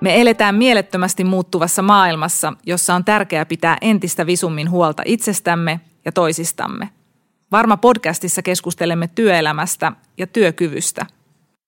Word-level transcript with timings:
Me 0.00 0.20
eletään 0.20 0.54
mielettömästi 0.54 1.24
muuttuvassa 1.24 1.82
maailmassa, 1.82 2.52
jossa 2.66 2.94
on 2.94 3.04
tärkeää 3.04 3.46
pitää 3.46 3.76
entistä 3.80 4.26
visummin 4.26 4.70
huolta 4.70 5.02
itsestämme 5.06 5.80
ja 6.04 6.12
toisistamme. 6.12 6.88
Varma 7.52 7.76
podcastissa 7.76 8.42
keskustelemme 8.42 9.08
työelämästä 9.14 9.92
ja 10.18 10.26
työkyvystä. 10.26 11.06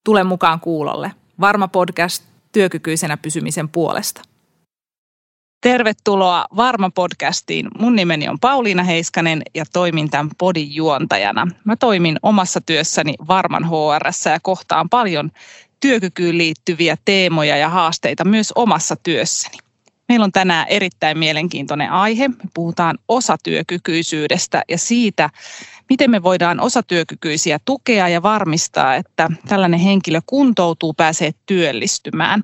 Tule 0.04 0.24
mukaan 0.24 0.61
kuulolle. 0.61 1.13
Varma 1.40 1.69
podcast 1.69 2.24
työkykyisenä 2.53 3.17
pysymisen 3.17 3.69
puolesta. 3.69 4.22
Tervetuloa 5.60 6.44
Varma 6.56 6.90
podcastiin. 6.90 7.69
Mun 7.78 7.97
nimeni 7.97 8.28
on 8.28 8.40
Pauliina 8.40 8.83
Heiskanen 8.83 9.42
ja 9.54 9.65
toimin 9.72 10.10
tämän 10.10 10.31
podin 10.38 10.74
juontajana. 10.74 11.49
Mä 11.65 11.76
toimin 11.76 12.17
omassa 12.22 12.60
työssäni 12.60 13.15
Varman 13.28 13.65
HRssä 13.69 14.31
ja 14.31 14.38
kohtaan 14.42 14.88
paljon 14.88 15.31
työkykyyn 15.81 16.38
liittyviä 16.38 16.96
teemoja 17.05 17.56
ja 17.56 17.68
haasteita 17.68 18.24
myös 18.24 18.52
omassa 18.55 18.96
työssäni. 18.96 19.59
Meillä 20.09 20.24
on 20.24 20.32
tänään 20.32 20.68
erittäin 20.68 21.18
mielenkiintoinen 21.18 21.91
aihe. 21.91 22.28
Me 22.28 22.34
puhutaan 22.55 22.98
osatyökykyisyydestä 23.09 24.62
ja 24.69 24.78
siitä, 24.78 25.30
miten 25.91 26.10
me 26.10 26.22
voidaan 26.22 26.60
osatyökykyisiä 26.60 27.58
tukea 27.64 28.08
ja 28.08 28.22
varmistaa, 28.22 28.95
että 28.95 29.30
tällainen 29.48 29.80
henkilö 29.80 30.20
kuntoutuu, 30.27 30.95
pääsee 30.95 31.30
työllistymään. 31.46 32.42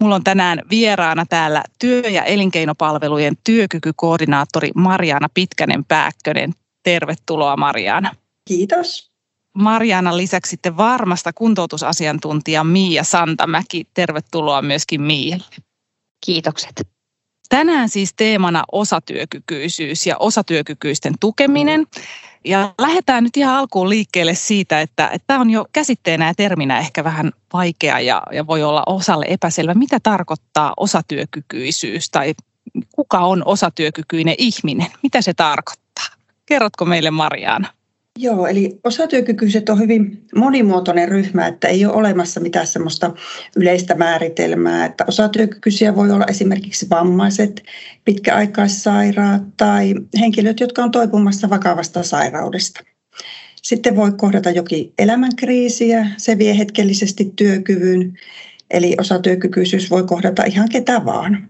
Mulla 0.00 0.14
on 0.14 0.24
tänään 0.24 0.62
vieraana 0.70 1.26
täällä 1.26 1.64
työ- 1.78 2.08
ja 2.08 2.24
elinkeinopalvelujen 2.24 3.34
työkykykoordinaattori 3.44 4.70
Mariana 4.74 5.28
Pitkänen-Pääkkönen. 5.34 6.52
Tervetuloa 6.82 7.56
Mariana. 7.56 8.10
Kiitos. 8.48 9.13
Marjana 9.54 10.16
lisäksi 10.16 10.50
sitten 10.50 10.76
varmasta 10.76 11.32
kuntoutusasiantuntija 11.32 12.64
Miia 12.64 13.04
Santamäki. 13.04 13.86
Tervetuloa 13.94 14.62
myöskin 14.62 15.02
Miialle. 15.02 15.44
Kiitokset. 16.26 16.88
Tänään 17.48 17.88
siis 17.88 18.14
teemana 18.16 18.64
osatyökykyisyys 18.72 20.06
ja 20.06 20.16
osatyökykyisten 20.18 21.14
tukeminen. 21.20 21.86
Ja 22.44 22.74
lähdetään 22.78 23.24
nyt 23.24 23.36
ihan 23.36 23.56
alkuun 23.56 23.88
liikkeelle 23.88 24.34
siitä, 24.34 24.80
että 24.80 25.18
tämä 25.26 25.40
on 25.40 25.50
jo 25.50 25.66
käsitteenä 25.72 26.26
ja 26.26 26.34
terminä 26.34 26.78
ehkä 26.78 27.04
vähän 27.04 27.32
vaikea 27.52 28.00
ja, 28.00 28.22
ja 28.32 28.46
voi 28.46 28.62
olla 28.62 28.82
osalle 28.86 29.26
epäselvä. 29.28 29.74
Mitä 29.74 30.00
tarkoittaa 30.02 30.74
osatyökykyisyys 30.76 32.10
tai 32.10 32.34
kuka 32.92 33.18
on 33.18 33.42
osatyökykyinen 33.44 34.34
ihminen? 34.38 34.90
Mitä 35.02 35.22
se 35.22 35.34
tarkoittaa? 35.34 36.04
Kerrotko 36.46 36.84
meille 36.84 37.10
Mariana? 37.10 37.68
Joo, 38.18 38.46
eli 38.46 38.80
osatyökykyiset 38.84 39.68
on 39.68 39.78
hyvin 39.78 40.26
monimuotoinen 40.34 41.08
ryhmä, 41.08 41.46
että 41.46 41.68
ei 41.68 41.86
ole 41.86 41.94
olemassa 41.94 42.40
mitään 42.40 42.66
semmoista 42.66 43.14
yleistä 43.56 43.94
määritelmää, 43.94 44.84
että 44.84 45.04
osatyökykyisiä 45.08 45.96
voi 45.96 46.10
olla 46.10 46.24
esimerkiksi 46.28 46.86
vammaiset, 46.90 47.62
pitkäaikaissairaat 48.04 49.42
tai 49.56 49.94
henkilöt, 50.20 50.60
jotka 50.60 50.82
on 50.82 50.90
toipumassa 50.90 51.50
vakavasta 51.50 52.02
sairaudesta. 52.02 52.80
Sitten 53.62 53.96
voi 53.96 54.12
kohdata 54.12 54.50
jokin 54.50 54.92
elämänkriisiä, 54.98 56.06
se 56.16 56.38
vie 56.38 56.58
hetkellisesti 56.58 57.32
työkyvyn, 57.36 58.18
eli 58.70 58.94
osatyökykyisyys 59.00 59.90
voi 59.90 60.04
kohdata 60.04 60.44
ihan 60.44 60.68
ketä 60.68 61.04
vaan. 61.04 61.48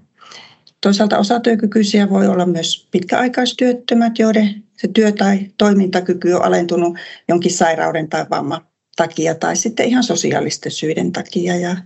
Toisaalta 0.80 1.18
osatyökykyisiä 1.18 2.10
voi 2.10 2.28
olla 2.28 2.46
myös 2.46 2.88
pitkäaikaistyöttömät, 2.90 4.18
joiden 4.18 4.64
se 4.76 4.88
työ- 4.88 5.12
tai 5.12 5.38
toimintakyky 5.58 6.32
on 6.32 6.44
alentunut 6.44 6.98
jonkin 7.28 7.52
sairauden 7.52 8.08
tai 8.08 8.26
vamman 8.30 8.66
takia 8.96 9.34
tai 9.34 9.56
sitten 9.56 9.86
ihan 9.86 10.02
sosiaalisten 10.02 10.72
syiden 10.72 11.12
takia. 11.12 11.56
Ja, 11.56 11.76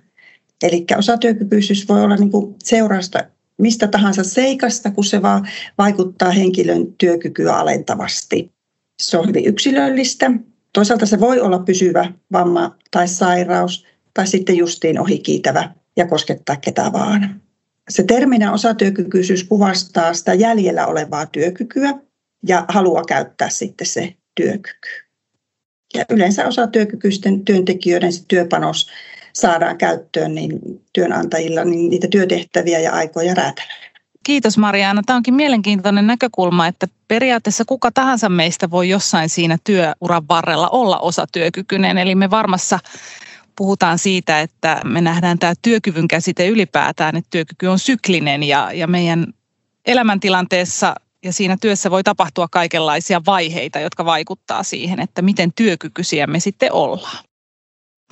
eli 0.62 0.86
osatyökykyisyys 0.98 1.88
voi 1.88 2.04
olla 2.04 2.16
niin 2.16 2.30
kuin 2.30 2.54
seurausta 2.64 3.18
mistä 3.58 3.86
tahansa 3.86 4.24
seikasta, 4.24 4.90
kun 4.90 5.04
se 5.04 5.22
vaan 5.22 5.48
vaikuttaa 5.78 6.30
henkilön 6.30 6.86
työkykyä 6.98 7.56
alentavasti. 7.56 8.52
Se 9.02 9.18
on 9.18 9.28
hyvin 9.28 9.46
yksilöllistä. 9.46 10.30
Toisaalta 10.72 11.06
se 11.06 11.20
voi 11.20 11.40
olla 11.40 11.58
pysyvä 11.58 12.12
vamma 12.32 12.76
tai 12.90 13.08
sairaus 13.08 13.86
tai 14.14 14.26
sitten 14.26 14.56
justiin 14.56 15.00
ohikiitävä 15.00 15.70
ja 15.96 16.06
koskettaa 16.06 16.56
ketä 16.56 16.92
vaan. 16.92 17.40
Se 17.88 18.02
terminä 18.02 18.52
osatyökykyisyys 18.52 19.44
kuvastaa 19.44 20.14
sitä 20.14 20.34
jäljellä 20.34 20.86
olevaa 20.86 21.26
työkykyä 21.26 21.94
ja 22.46 22.64
halua 22.68 23.02
käyttää 23.08 23.48
sitten 23.48 23.86
se 23.86 24.14
työkyky. 24.34 24.88
Ja 25.94 26.04
yleensä 26.10 26.46
osatyökykyisten 26.46 27.44
työntekijöiden 27.44 28.12
se 28.12 28.24
työpanos 28.28 28.90
saadaan 29.32 29.78
käyttöön 29.78 30.34
niin 30.34 30.60
työnantajilla 30.92 31.64
niin 31.64 31.90
niitä 31.90 32.08
työtehtäviä 32.10 32.78
ja 32.78 32.92
aikoja 32.92 33.34
räätälöidään. 33.34 33.88
Kiitos 34.24 34.58
Mariana. 34.58 35.02
Tämä 35.06 35.16
onkin 35.16 35.34
mielenkiintoinen 35.34 36.06
näkökulma, 36.06 36.66
että 36.66 36.86
periaatteessa 37.08 37.64
kuka 37.64 37.90
tahansa 37.92 38.28
meistä 38.28 38.70
voi 38.70 38.88
jossain 38.88 39.28
siinä 39.28 39.58
työuran 39.64 40.28
varrella 40.28 40.68
olla 40.68 40.98
osatyökykyinen. 40.98 41.98
Eli 41.98 42.14
me 42.14 42.30
varmassa 42.30 42.78
puhutaan 43.56 43.98
siitä, 43.98 44.40
että 44.40 44.80
me 44.84 45.00
nähdään 45.00 45.38
tämä 45.38 45.52
työkyvyn 45.62 46.08
käsite 46.08 46.48
ylipäätään, 46.48 47.16
että 47.16 47.28
työkyky 47.30 47.66
on 47.66 47.78
syklinen 47.78 48.42
ja, 48.42 48.72
ja 48.72 48.86
meidän 48.86 49.26
elämäntilanteessa 49.86 50.94
ja 51.28 51.32
siinä 51.32 51.56
työssä 51.60 51.90
voi 51.90 52.04
tapahtua 52.04 52.48
kaikenlaisia 52.50 53.20
vaiheita, 53.26 53.80
jotka 53.80 54.04
vaikuttaa 54.04 54.62
siihen, 54.62 55.00
että 55.00 55.22
miten 55.22 55.52
työkykyisiä 55.56 56.26
me 56.26 56.40
sitten 56.40 56.72
ollaan. 56.72 57.24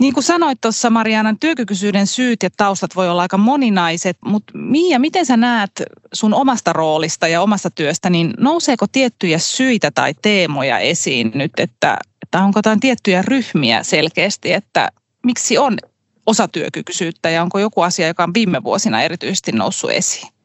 Niin 0.01 0.15
kuin 0.15 0.25
sanoit 0.25 0.61
tuossa 0.61 0.91
Marianan, 0.91 1.39
työkykyisyyden 1.39 2.07
syyt 2.07 2.43
ja 2.43 2.51
taustat 2.57 2.97
voi 2.97 3.09
olla 3.09 3.23
aika 3.23 3.39
moninaiset, 3.39 4.17
mutta 4.25 4.53
Miia, 4.59 4.99
miten 4.99 5.27
sä 5.27 5.37
näet 5.37 5.71
sun 6.13 6.35
omasta 6.35 6.73
roolista 6.73 7.29
ja 7.29 7.43
omasta 7.43 7.71
työstä, 7.71 8.11
niin 8.11 8.35
nouseeko 8.39 8.87
tiettyjä 8.93 9.39
syitä 9.39 9.91
tai 9.91 10.15
teemoja 10.23 10.79
esiin 10.79 11.33
nyt, 11.35 11.53
että, 11.59 11.99
että 12.23 12.43
onko 12.43 12.59
jotain 12.59 12.81
tiettyjä 12.81 13.23
ryhmiä 13.23 13.83
selkeästi, 13.83 14.53
että 14.53 14.91
miksi 15.25 15.59
on 15.59 15.79
osatyökykyisyyttä 16.27 17.31
ja 17.31 17.43
onko 17.43 17.59
joku 17.59 17.83
asia, 17.83 18.07
joka 18.07 18.25
on 18.25 18.35
viime 18.35 18.65
vuosina 18.65 19.03
erityisesti 19.03 19.53
noussut 19.53 19.91
esiin? 19.91 20.36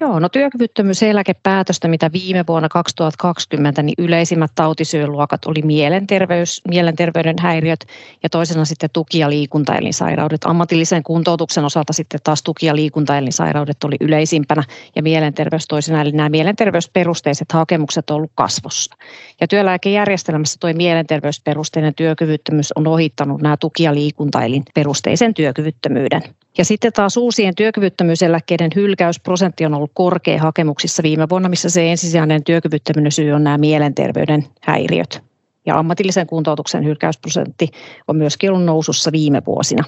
Joo, 0.00 0.18
no 0.18 0.28
työkyvyttömyyseläkepäätöstä, 0.28 1.88
mitä 1.88 2.10
viime 2.12 2.44
vuonna 2.48 2.68
2020, 2.68 3.82
niin 3.82 3.94
yleisimmät 3.98 4.50
tautisyöluokat 4.54 5.44
oli 5.44 5.62
mielenterveys, 5.62 6.62
mielenterveyden 6.68 7.36
häiriöt 7.40 7.80
ja 8.22 8.28
toisena 8.28 8.64
sitten 8.64 8.90
tuki- 8.92 9.18
ja 9.18 9.30
liikuntaelinsairaudet. 9.30 10.44
Ammatillisen 10.44 11.02
kuntoutuksen 11.02 11.64
osalta 11.64 11.92
sitten 11.92 12.20
taas 12.24 12.42
tuki- 12.42 12.66
ja 12.66 12.76
liikuntaelinsairaudet 12.76 13.84
oli 13.84 13.96
yleisimpänä 14.00 14.62
ja 14.96 15.02
mielenterveys 15.02 15.66
toisena, 15.68 16.00
eli 16.00 16.12
nämä 16.12 16.28
mielenterveysperusteiset 16.28 17.52
hakemukset 17.52 18.10
on 18.10 18.16
ollut 18.16 18.32
kasvossa. 18.34 18.96
Ja 19.40 19.48
työeläkejärjestelmässä 19.48 20.56
tuo 20.60 20.72
mielenterveysperusteinen 20.72 21.94
työkyvyttömyys 21.94 22.72
on 22.72 22.86
ohittanut 22.86 23.42
nämä 23.42 23.56
tuki- 23.56 23.82
ja 23.82 23.94
liikuntaelin 23.94 24.62
perusteisen 24.74 25.34
työkyvyttömyyden. 25.34 26.22
Ja 26.58 26.64
sitten 26.64 26.92
taas 26.92 27.16
uusien 27.16 27.54
työkyvyttömyyseläkkeiden 27.54 28.70
hylkäysprosentti 28.74 29.66
on 29.66 29.74
ollut 29.74 29.90
korkea 29.94 30.38
hakemuksissa 30.40 31.02
viime 31.02 31.28
vuonna, 31.28 31.48
missä 31.48 31.70
se 31.70 31.90
ensisijainen 31.90 32.44
työkyvyttömyyden 32.44 33.12
syy 33.12 33.32
on 33.32 33.44
nämä 33.44 33.58
mielenterveyden 33.58 34.44
häiriöt. 34.60 35.22
Ja 35.66 35.78
ammatillisen 35.78 36.26
kuntoutuksen 36.26 36.84
hylkäysprosentti 36.84 37.68
on 38.08 38.16
myöskin 38.16 38.50
ollut 38.50 38.64
nousussa 38.64 39.12
viime 39.12 39.42
vuosina. 39.46 39.84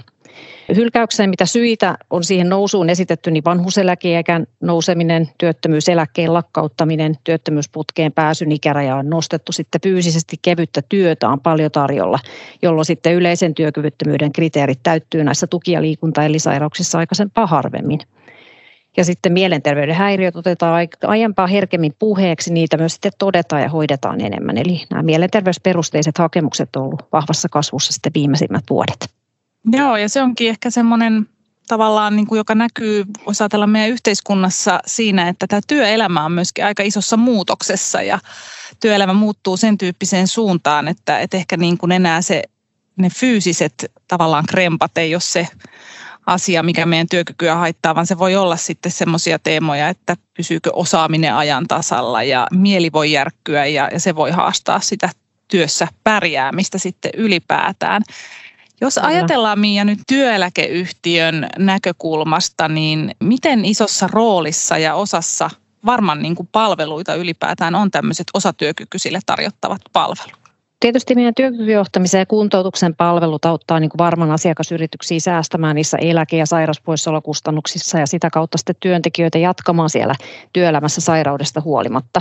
Hylkäykseen, 0.76 1.30
mitä 1.30 1.46
syitä 1.46 1.98
on 2.10 2.24
siihen 2.24 2.48
nousuun 2.48 2.90
esitetty, 2.90 3.30
niin 3.30 3.44
vanhuseläkeiän 3.44 4.46
nouseminen, 4.60 5.28
työttömyyseläkkeen 5.38 6.34
lakkauttaminen, 6.34 7.14
työttömyysputkeen 7.24 8.12
pääsyn 8.12 8.52
ikäraja 8.52 8.96
on 8.96 9.10
nostettu 9.10 9.52
sitten 9.52 9.80
fyysisesti 9.80 10.36
kevyttä 10.42 10.82
työtä 10.88 11.28
on 11.28 11.40
paljon 11.40 11.70
tarjolla, 11.70 12.18
jolloin 12.62 12.84
sitten 12.84 13.14
yleisen 13.14 13.54
työkyvyttömyyden 13.54 14.32
kriteerit 14.32 14.80
täyttyy 14.82 15.24
näissä 15.24 15.46
tuki- 15.46 15.72
ja 15.72 15.82
liikuntaelisairauksissa 15.82 16.98
aikaisempaa 16.98 17.46
harvemmin. 17.46 18.00
Ja 18.96 19.04
sitten 19.04 19.32
mielenterveyden 19.32 19.94
häiriöt 19.94 20.36
otetaan 20.36 20.88
aiempaa 21.06 21.46
herkemmin 21.46 21.94
puheeksi, 21.98 22.52
niitä 22.52 22.76
myös 22.76 22.92
sitten 22.92 23.12
todetaan 23.18 23.62
ja 23.62 23.68
hoidetaan 23.68 24.20
enemmän. 24.20 24.58
Eli 24.58 24.82
nämä 24.90 25.02
mielenterveysperusteiset 25.02 26.18
hakemukset 26.18 26.76
ovat 26.76 26.86
olleet 26.86 27.12
vahvassa 27.12 27.48
kasvussa 27.48 27.92
sitten 27.92 28.12
viimeisimmät 28.14 28.64
vuodet. 28.70 29.13
Joo, 29.72 29.96
ja 29.96 30.08
se 30.08 30.22
onkin 30.22 30.48
ehkä 30.48 30.70
semmoinen 30.70 31.26
tavallaan, 31.68 32.16
niin 32.16 32.26
kuin, 32.26 32.36
joka 32.36 32.54
näkyy, 32.54 33.04
voisi 33.26 33.42
ajatella 33.42 33.66
meidän 33.66 33.90
yhteiskunnassa 33.90 34.80
siinä, 34.86 35.28
että 35.28 35.46
tämä 35.46 35.60
työelämä 35.66 36.24
on 36.24 36.32
myöskin 36.32 36.64
aika 36.64 36.82
isossa 36.82 37.16
muutoksessa 37.16 38.02
ja 38.02 38.18
työelämä 38.80 39.12
muuttuu 39.12 39.56
sen 39.56 39.78
tyyppiseen 39.78 40.28
suuntaan, 40.28 40.88
että, 40.88 41.18
että 41.18 41.36
ehkä 41.36 41.56
niin 41.56 41.78
kuin 41.78 41.92
enää 41.92 42.22
se, 42.22 42.42
ne 42.96 43.10
fyysiset 43.10 43.92
tavallaan 44.08 44.46
krempat 44.46 44.98
ei 44.98 45.14
ole 45.14 45.20
se 45.20 45.48
asia, 46.26 46.62
mikä 46.62 46.86
meidän 46.86 47.08
työkykyä 47.10 47.54
haittaa, 47.54 47.94
vaan 47.94 48.06
se 48.06 48.18
voi 48.18 48.36
olla 48.36 48.56
sitten 48.56 48.92
semmoisia 48.92 49.38
teemoja, 49.38 49.88
että 49.88 50.16
pysyykö 50.36 50.70
osaaminen 50.72 51.34
ajan 51.34 51.68
tasalla 51.68 52.22
ja 52.22 52.46
mieli 52.52 52.92
voi 52.92 53.12
järkkyä 53.12 53.66
ja, 53.66 53.88
ja 53.92 54.00
se 54.00 54.16
voi 54.16 54.30
haastaa 54.30 54.80
sitä 54.80 55.10
työssä 55.48 55.88
pärjäämistä 56.04 56.78
sitten 56.78 57.10
ylipäätään. 57.16 58.02
Jos 58.80 58.98
ajatellaan 58.98 59.58
Mia 59.58 59.84
nyt 59.84 59.98
työeläkeyhtiön 60.08 61.48
näkökulmasta, 61.58 62.68
niin 62.68 63.14
miten 63.20 63.64
isossa 63.64 64.08
roolissa 64.12 64.78
ja 64.78 64.94
osassa 64.94 65.50
varmaan 65.86 66.22
niin 66.22 66.34
kuin 66.34 66.48
palveluita 66.52 67.14
ylipäätään 67.14 67.74
on 67.74 67.90
tämmöiset 67.90 68.26
osatyökykyisille 68.34 69.20
tarjottavat 69.26 69.80
palvelut? 69.92 70.43
Tietysti 70.80 71.14
meidän 71.14 71.34
työkykyjohtamisen 71.34 72.18
ja 72.18 72.26
kuntoutuksen 72.26 72.94
palvelut 72.94 73.44
auttaa 73.44 73.80
niin 73.80 73.90
kuin 73.90 73.98
varman 73.98 74.30
asiakasyrityksiä 74.30 75.20
säästämään 75.20 75.76
niissä 75.76 75.98
eläke- 75.98 76.36
ja 76.36 76.46
sairauspoissaolokustannuksissa 76.46 77.98
ja 77.98 78.06
sitä 78.06 78.30
kautta 78.30 78.58
sitten 78.58 78.76
työntekijöitä 78.80 79.38
jatkamaan 79.38 79.90
siellä 79.90 80.14
työelämässä 80.52 81.00
sairaudesta 81.00 81.60
huolimatta. 81.60 82.20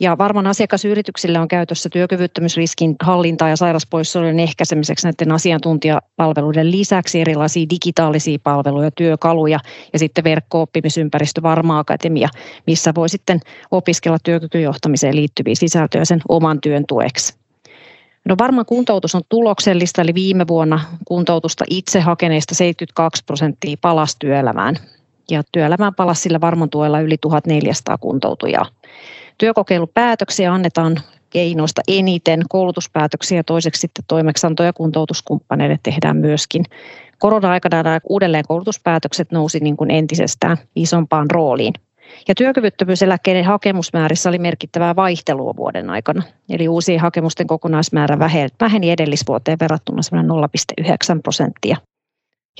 Ja 0.00 0.18
varmaan 0.18 0.46
asiakasyrityksille 0.46 1.38
on 1.38 1.48
käytössä 1.48 1.88
työkyvyttömyysriskin 1.88 2.96
hallintaa 3.02 3.48
ja 3.48 3.56
sairauspoissaolojen 3.56 4.40
ehkäisemiseksi 4.40 5.06
näiden 5.06 5.32
asiantuntijapalveluiden 5.32 6.70
lisäksi 6.70 7.20
erilaisia 7.20 7.66
digitaalisia 7.70 8.38
palveluja, 8.42 8.90
työkaluja 8.90 9.58
ja 9.92 9.98
sitten 9.98 10.24
verkko-oppimisympäristö 10.24 11.42
Varma 11.42 11.78
Akatemia, 11.78 12.28
missä 12.66 12.92
voi 12.94 13.08
sitten 13.08 13.40
opiskella 13.70 14.18
työkykyjohtamiseen 14.24 15.16
liittyviä 15.16 15.54
sisältöjä 15.54 16.04
sen 16.04 16.20
oman 16.28 16.60
työn 16.60 16.84
tueksi. 16.88 17.47
No 18.28 18.34
varmaan 18.38 18.66
kuntoutus 18.66 19.14
on 19.14 19.22
tuloksellista, 19.28 20.02
eli 20.02 20.14
viime 20.14 20.48
vuonna 20.48 20.80
kuntoutusta 21.04 21.64
itse 21.70 22.00
hakeneista 22.00 22.54
72 22.54 23.24
prosenttia 23.24 23.76
palasi 23.80 24.16
työelämään. 24.18 24.76
Ja 25.30 25.42
työelämään 25.52 25.94
palasi 25.94 26.22
sillä 26.22 26.40
varman 26.40 26.70
tuella 26.70 27.00
yli 27.00 27.16
1400 27.20 27.98
kuntoutujaa. 27.98 28.66
Työkokeilupäätöksiä 29.38 30.52
annetaan 30.52 31.00
keinoista 31.30 31.82
eniten, 31.88 32.42
koulutuspäätöksiä 32.48 33.42
toiseksi 33.42 33.80
sitten 33.80 34.04
toimeksianto- 34.08 34.62
ja 34.62 34.72
kuntoutuskumppaneille 34.72 35.78
tehdään 35.82 36.16
myöskin. 36.16 36.64
Korona-aikana 37.18 37.82
nämä 37.82 38.00
uudelleen 38.08 38.44
koulutuspäätökset 38.48 39.32
nousi 39.32 39.60
niin 39.60 39.76
kuin 39.76 39.90
entisestään 39.90 40.56
isompaan 40.76 41.30
rooliin. 41.30 41.74
Ja 42.28 42.34
työkyvyttömyyseläkkeiden 42.34 43.44
hakemusmäärissä 43.44 44.28
oli 44.28 44.38
merkittävää 44.38 44.96
vaihtelua 44.96 45.56
vuoden 45.56 45.90
aikana. 45.90 46.22
Eli 46.48 46.68
uusien 46.68 47.00
hakemusten 47.00 47.46
kokonaismäärä 47.46 48.18
väheni 48.60 48.90
edellisvuoteen 48.90 49.58
verrattuna 49.60 50.02
0,9 50.80 50.86
prosenttia. 51.22 51.76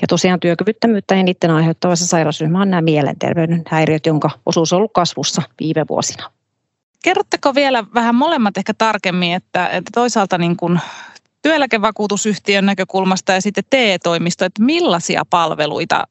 Ja 0.01 0.07
tosiaan 0.07 0.39
työkyvyttömyyttä 0.39 1.15
eniten 1.15 1.51
aiheuttavassa 1.51 2.07
sairausryhmä 2.07 2.61
on 2.61 2.69
nämä 2.69 2.81
mielenterveyden 2.81 3.63
häiriöt, 3.67 4.05
jonka 4.05 4.29
osuus 4.45 4.73
on 4.73 4.77
ollut 4.77 4.93
kasvussa 4.93 5.41
viime 5.59 5.85
vuosina. 5.89 6.31
Kerrotteko 7.03 7.55
vielä 7.55 7.83
vähän 7.93 8.15
molemmat 8.15 8.57
ehkä 8.57 8.73
tarkemmin, 8.73 9.33
että, 9.33 9.67
että 9.67 9.91
toisaalta 9.93 10.37
niin 10.37 10.57
kuin 10.57 10.79
työeläkevakuutusyhtiön 11.41 12.65
näkökulmasta 12.65 13.31
ja 13.31 13.41
sitten 13.41 13.63
TE-toimisto, 13.69 14.45
että 14.45 14.63
millaisia 14.63 15.23
palveluita 15.29 16.03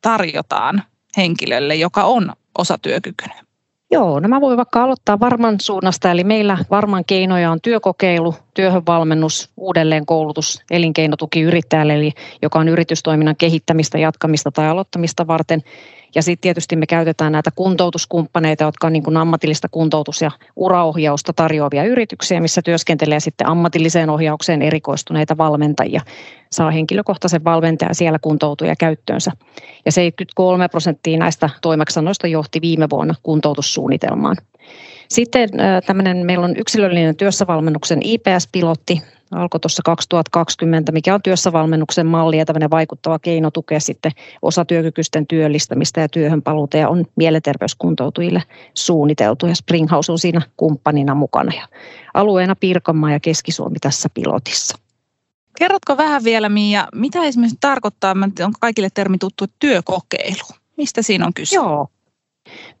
tarjotaan 0.00 0.82
henkilölle, 1.16 1.74
joka 1.74 2.04
on 2.04 2.32
osatyökykyinen? 2.58 3.48
Joo, 3.90 4.20
no 4.20 4.28
mä 4.28 4.40
voin 4.40 4.56
vaikka 4.56 4.82
aloittaa 4.82 5.20
varman 5.20 5.56
suunnasta, 5.60 6.10
eli 6.10 6.24
meillä 6.24 6.58
varman 6.70 7.04
keinoja 7.04 7.50
on 7.50 7.60
työkokeilu, 7.60 8.34
työhönvalmennus, 8.54 9.50
uudelleenkoulutus, 9.56 10.62
elinkeinotuki 10.70 11.40
yrittäjälle, 11.40 11.94
eli 11.94 12.12
joka 12.42 12.58
on 12.58 12.68
yritystoiminnan 12.68 13.36
kehittämistä, 13.36 13.98
jatkamista 13.98 14.50
tai 14.50 14.68
aloittamista 14.68 15.26
varten. 15.26 15.62
Ja 16.14 16.22
sitten 16.22 16.42
tietysti 16.42 16.76
me 16.76 16.86
käytetään 16.86 17.32
näitä 17.32 17.50
kuntoutuskumppaneita, 17.50 18.64
jotka 18.64 18.86
on 18.86 18.92
niin 18.92 19.02
kuin 19.02 19.16
ammatillista 19.16 19.68
kuntoutus- 19.68 20.22
ja 20.22 20.30
uraohjausta 20.56 21.32
tarjoavia 21.32 21.84
yrityksiä, 21.84 22.40
missä 22.40 22.62
työskentelee 22.62 23.20
sitten 23.20 23.46
ammatilliseen 23.46 24.10
ohjaukseen 24.10 24.62
erikoistuneita 24.62 25.36
valmentajia. 25.36 26.00
Saa 26.52 26.70
henkilökohtaisen 26.70 27.44
valmentajan 27.44 27.94
siellä 27.94 28.18
kuntoutuja 28.18 28.76
käyttöönsä. 28.76 29.32
Ja 29.84 29.92
73 29.92 30.68
prosenttia 30.68 31.18
näistä 31.18 31.50
toimeksanoista 31.62 32.26
johti 32.26 32.60
viime 32.60 32.86
vuonna 32.90 33.14
kuntoutussuunnitelmaan. 33.22 34.36
Sitten 35.08 35.48
tämmöinen, 35.86 36.26
meillä 36.26 36.44
on 36.44 36.56
yksilöllinen 36.56 37.16
työssävalmennuksen 37.16 38.00
IPS-pilotti, 38.04 39.02
alkoi 39.32 39.60
tuossa 39.60 39.82
2020, 39.84 40.92
mikä 40.92 41.14
on 41.14 41.22
työssävalmennuksen 41.22 42.06
malli 42.06 42.38
ja 42.38 42.44
tämmöinen 42.44 42.70
vaikuttava 42.70 43.18
keino 43.18 43.50
tukea 43.50 43.80
sitten 43.80 44.12
osatyökykyisten 44.42 45.26
työllistämistä 45.26 46.00
ja 46.00 46.08
työhön 46.08 46.42
paluuta 46.42 46.76
ja 46.76 46.88
on 46.88 47.04
mielenterveyskuntoutujille 47.16 48.42
suunniteltu 48.74 49.46
ja 49.46 49.54
Springhouse 49.54 50.12
on 50.12 50.18
siinä 50.18 50.40
kumppanina 50.56 51.14
mukana 51.14 51.52
ja 51.56 51.68
alueena 52.14 52.56
Pirkanmaa 52.56 53.12
ja 53.12 53.20
Keski-Suomi 53.20 53.78
tässä 53.80 54.08
pilotissa. 54.14 54.78
Kerrotko 55.58 55.96
vähän 55.96 56.24
vielä 56.24 56.48
Mia, 56.48 56.88
mitä 56.94 57.24
esimerkiksi 57.24 57.58
tarkoittaa, 57.60 58.10
onko 58.44 58.58
kaikille 58.60 58.88
termi 58.94 59.18
tuttu 59.18 59.44
työkokeilu? 59.58 60.48
Mistä 60.76 61.02
siinä 61.02 61.26
on 61.26 61.34
kyse? 61.34 61.56
Joo, 61.56 61.88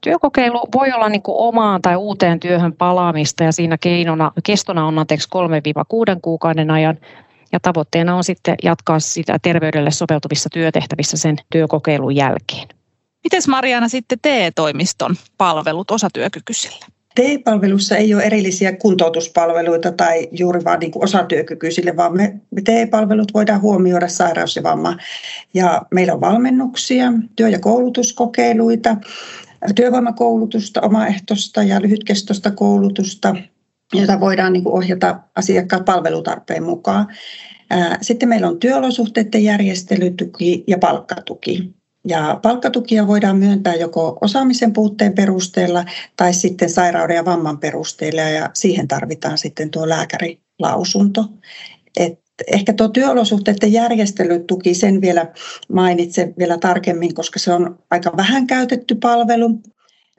Työkokeilu 0.00 0.68
voi 0.74 0.92
olla 0.92 1.08
niin 1.08 1.22
kuin 1.22 1.36
omaan 1.38 1.82
tai 1.82 1.96
uuteen 1.96 2.40
työhön 2.40 2.72
palaamista 2.72 3.44
ja 3.44 3.52
siinä 3.52 3.78
keinona, 3.78 4.32
kestona 4.44 4.86
on 4.86 4.98
anteeksi 4.98 5.28
3-6 6.14 6.18
kuukauden 6.22 6.70
ajan 6.70 6.98
ja 7.52 7.60
tavoitteena 7.60 8.16
on 8.16 8.24
sitten 8.24 8.54
jatkaa 8.62 9.00
sitä 9.00 9.38
terveydelle 9.42 9.90
soveltuvissa 9.90 10.48
työtehtävissä 10.52 11.16
sen 11.16 11.36
työkokeilun 11.50 12.16
jälkeen. 12.16 12.68
Miten 13.24 13.42
Mariana 13.48 13.88
sitten 13.88 14.18
TE-toimiston 14.22 15.16
palvelut 15.38 15.90
osatyökykyisille? 15.90 16.84
TE-palvelussa 17.14 17.96
ei 17.96 18.14
ole 18.14 18.22
erillisiä 18.22 18.72
kuntoutuspalveluita 18.72 19.92
tai 19.92 20.28
juuri 20.32 20.64
vaan 20.64 20.78
niin 20.78 20.92
osatyökykyisille, 20.94 21.96
vaan 21.96 22.16
me, 22.16 22.40
me 22.50 22.62
TE-palvelut 22.62 23.34
voidaan 23.34 23.60
huomioida 23.60 24.08
sairaus 24.08 24.56
ja 24.56 24.62
vamma. 24.62 24.96
Ja 25.54 25.82
meillä 25.94 26.12
on 26.12 26.20
valmennuksia, 26.20 27.12
työ- 27.36 27.48
ja 27.48 27.58
koulutuskokeiluita, 27.58 28.96
työvoimakoulutusta, 29.74 30.80
omaehtoista 30.80 31.62
ja 31.62 31.82
lyhytkestoista 31.82 32.50
koulutusta, 32.50 33.36
jota 33.94 34.20
voidaan 34.20 34.52
niin 34.52 34.68
ohjata 34.68 35.20
asiakkaan 35.36 35.84
palvelutarpeen 35.84 36.62
mukaan. 36.62 37.06
Sitten 38.00 38.28
meillä 38.28 38.48
on 38.48 38.58
työolosuhteiden 38.58 39.44
järjestelytuki 39.44 40.64
ja 40.66 40.78
palkkatuki. 40.78 41.74
Ja 42.04 42.40
palkkatukia 42.42 43.06
voidaan 43.06 43.36
myöntää 43.36 43.74
joko 43.74 44.18
osaamisen 44.20 44.72
puutteen 44.72 45.12
perusteella 45.12 45.84
tai 46.16 46.34
sitten 46.34 46.70
sairauden 46.70 47.16
ja 47.16 47.24
vamman 47.24 47.58
perusteella 47.58 48.20
ja 48.20 48.50
siihen 48.54 48.88
tarvitaan 48.88 49.38
sitten 49.38 49.70
tuo 49.70 49.88
lääkärilausunto. 49.88 51.24
Et 51.96 52.20
ehkä 52.46 52.72
tuo 52.72 52.88
työolosuhteiden 52.88 53.72
järjestelytuki, 53.72 54.74
sen 54.74 55.00
vielä 55.00 55.26
mainitsen 55.72 56.34
vielä 56.38 56.58
tarkemmin, 56.58 57.14
koska 57.14 57.38
se 57.38 57.52
on 57.52 57.78
aika 57.90 58.16
vähän 58.16 58.46
käytetty 58.46 58.94
palvelu. 58.94 59.60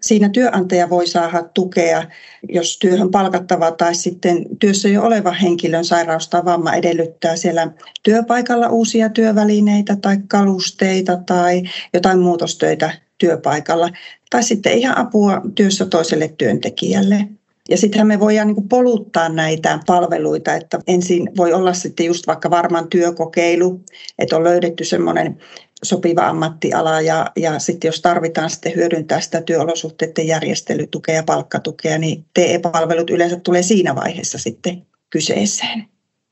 Siinä 0.01 0.29
työnantaja 0.29 0.89
voi 0.89 1.07
saada 1.07 1.43
tukea, 1.53 2.03
jos 2.49 2.77
työhön 2.79 3.11
palkattava 3.11 3.71
tai 3.71 3.95
sitten 3.95 4.45
työssä 4.59 4.89
jo 4.89 5.03
oleva 5.03 5.31
henkilön 5.31 5.85
sairaus 5.85 6.29
tai 6.29 6.45
vamma 6.45 6.73
edellyttää 6.73 7.35
siellä 7.35 7.71
työpaikalla 8.03 8.69
uusia 8.69 9.09
työvälineitä 9.09 9.95
tai 9.95 10.17
kalusteita 10.27 11.17
tai 11.25 11.63
jotain 11.93 12.19
muutostöitä 12.19 12.91
työpaikalla. 13.17 13.89
Tai 14.29 14.43
sitten 14.43 14.77
ihan 14.77 14.97
apua 14.97 15.41
työssä 15.55 15.85
toiselle 15.85 16.33
työntekijälle. 16.37 17.27
Ja 17.69 17.77
sittenhän 17.77 18.07
me 18.07 18.19
voidaan 18.19 18.47
niin 18.47 18.69
poluttaa 18.69 19.29
näitä 19.29 19.79
palveluita, 19.87 20.55
että 20.55 20.79
ensin 20.87 21.29
voi 21.37 21.53
olla 21.53 21.73
sitten 21.73 22.05
just 22.05 22.27
vaikka 22.27 22.49
varman 22.49 22.87
työkokeilu, 22.87 23.81
että 24.19 24.35
on 24.35 24.43
löydetty 24.43 24.83
semmoinen 24.83 25.37
sopiva 25.83 26.27
ammattiala 26.27 27.01
ja, 27.01 27.31
ja 27.35 27.59
sitten 27.59 27.87
jos 27.87 28.01
tarvitaan 28.01 28.49
sitten 28.49 28.75
hyödyntää 28.75 29.21
sitä 29.21 29.41
työolosuhteiden 29.41 30.27
järjestelytukea 30.27 31.15
ja 31.15 31.23
palkkatukea, 31.23 31.97
niin 31.97 32.25
TE-palvelut 32.33 33.09
yleensä 33.09 33.39
tulee 33.39 33.63
siinä 33.63 33.95
vaiheessa 33.95 34.37
sitten 34.37 34.85
kyseeseen. 35.09 35.85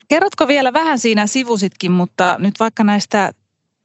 Kerrotko 0.08 0.48
vielä 0.48 0.74
vähän 0.74 1.00
siinä 1.00 1.28
sivusitkin, 1.28 1.92
mutta 1.92 2.36
nyt 2.40 2.54
vaikka 2.60 2.84
näistä 2.84 3.34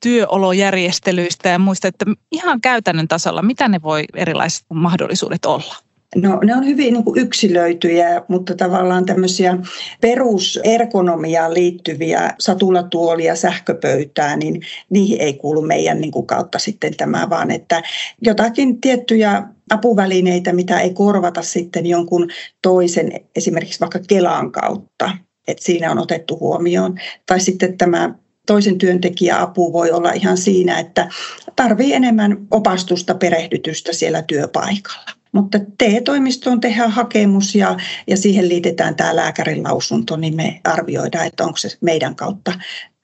työolojärjestelyistä 0.01 1.49
ja 1.49 1.59
muista, 1.59 1.89
että 1.89 2.05
ihan 2.33 2.61
käytännön 2.61 3.09
tasolla, 3.09 3.43
mitä 3.43 3.69
ne 3.69 3.83
voi 3.83 4.05
erilaiset 4.15 4.65
mahdollisuudet 4.69 5.45
olla? 5.45 5.75
No 6.17 6.41
ne 6.45 6.57
on 6.57 6.67
hyvin 6.67 6.95
niin 6.95 7.05
kuin 7.05 7.21
yksilöityjä, 7.21 8.23
mutta 8.29 8.55
tavallaan 8.55 9.07
tämmöisiä 9.07 9.59
perusergonomiaan 10.01 11.55
liittyviä 11.55 12.35
satulatuolia, 12.39 13.37
sähköpöytää, 13.37 14.37
niin 14.37 14.63
niihin 14.91 15.21
ei 15.21 15.35
kuulu 15.35 15.63
meidän 15.63 16.01
niin 16.01 16.11
kuin 16.11 16.27
kautta 16.27 16.59
sitten 16.59 16.97
tämä, 16.97 17.31
vaan 17.31 17.51
että 17.51 17.83
jotakin 18.23 18.81
tiettyjä 18.81 19.43
apuvälineitä, 19.71 20.53
mitä 20.53 20.81
ei 20.81 20.91
korvata 20.91 21.43
sitten 21.43 21.87
jonkun 21.87 22.31
toisen, 22.63 23.13
esimerkiksi 23.37 23.81
vaikka 23.81 23.99
Kelan 24.09 24.53
kautta, 24.53 25.11
että 25.49 25.65
siinä 25.65 25.91
on 25.91 25.99
otettu 25.99 26.39
huomioon. 26.41 26.95
Tai 27.27 27.41
sitten 27.41 27.79
tämä 27.79 28.15
toisen 28.47 28.79
työntekijäapu 28.79 29.73
voi 29.73 29.91
olla 29.91 30.11
ihan 30.13 30.37
siinä, 30.37 30.79
että 30.79 31.09
tarvii 31.57 31.95
enemmän 31.95 32.47
opastusta, 32.51 33.15
perehdytystä 33.15 33.93
siellä 33.93 34.23
työpaikalla. 34.23 35.22
Mutta 35.33 35.59
TE-toimistoon 35.79 36.61
tehdään 36.61 36.91
hakemus 36.91 37.55
ja, 37.55 37.77
ja 38.07 38.17
siihen 38.17 38.49
liitetään 38.49 38.97
tämä 38.97 39.17
lääkärin 39.17 39.65
lausunto, 39.65 40.17
niin 40.17 40.37
me 40.37 40.61
arvioidaan, 40.65 41.27
että 41.27 41.45
onko 41.45 41.57
se 41.57 41.69
meidän 41.81 42.17
kautta 42.17 42.53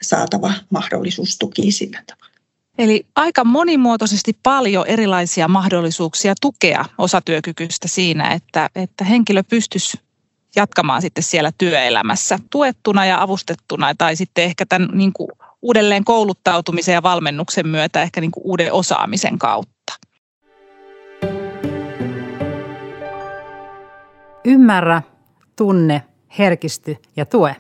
saatava 0.03 0.53
mahdollisuus 0.71 1.39
tuki 1.39 1.73
sillä 1.73 2.03
tavalla. 2.07 2.39
Eli 2.79 3.07
aika 3.17 3.45
monimuotoisesti 3.45 4.39
paljon 4.43 4.87
erilaisia 4.87 5.49
mahdollisuuksia 5.49 6.35
tukea 6.41 6.85
osatyökykyistä 6.99 7.89
siinä, 7.89 8.31
että, 8.31 8.71
että 8.75 9.05
henkilö 9.05 9.43
pystyisi 9.43 9.99
jatkamaan 10.57 11.03
sitten 11.03 11.25
siellä 11.25 11.53
työelämässä 11.59 12.39
tuettuna 12.51 13.07
ja 13.07 13.23
avustettuna 13.23 13.95
tai 13.95 14.17
sitten 14.17 14.45
ehkä 14.45 14.67
tämän 14.67 14.89
niin 14.93 15.13
kuin 15.13 15.29
uudelleen 15.63 16.05
kouluttautumisen 16.05 16.93
ja 16.93 17.03
valmennuksen 17.03 17.69
myötä 17.69 18.03
ehkä 18.03 18.21
niin 18.21 18.31
kuin 18.31 18.47
uuden 18.47 18.73
osaamisen 18.73 19.39
kautta. 19.39 19.93
Ymmärrä, 24.49 25.03
tunne, 25.57 26.03
herkisty 26.39 26.97
ja 27.17 27.27
tue. 27.27 27.57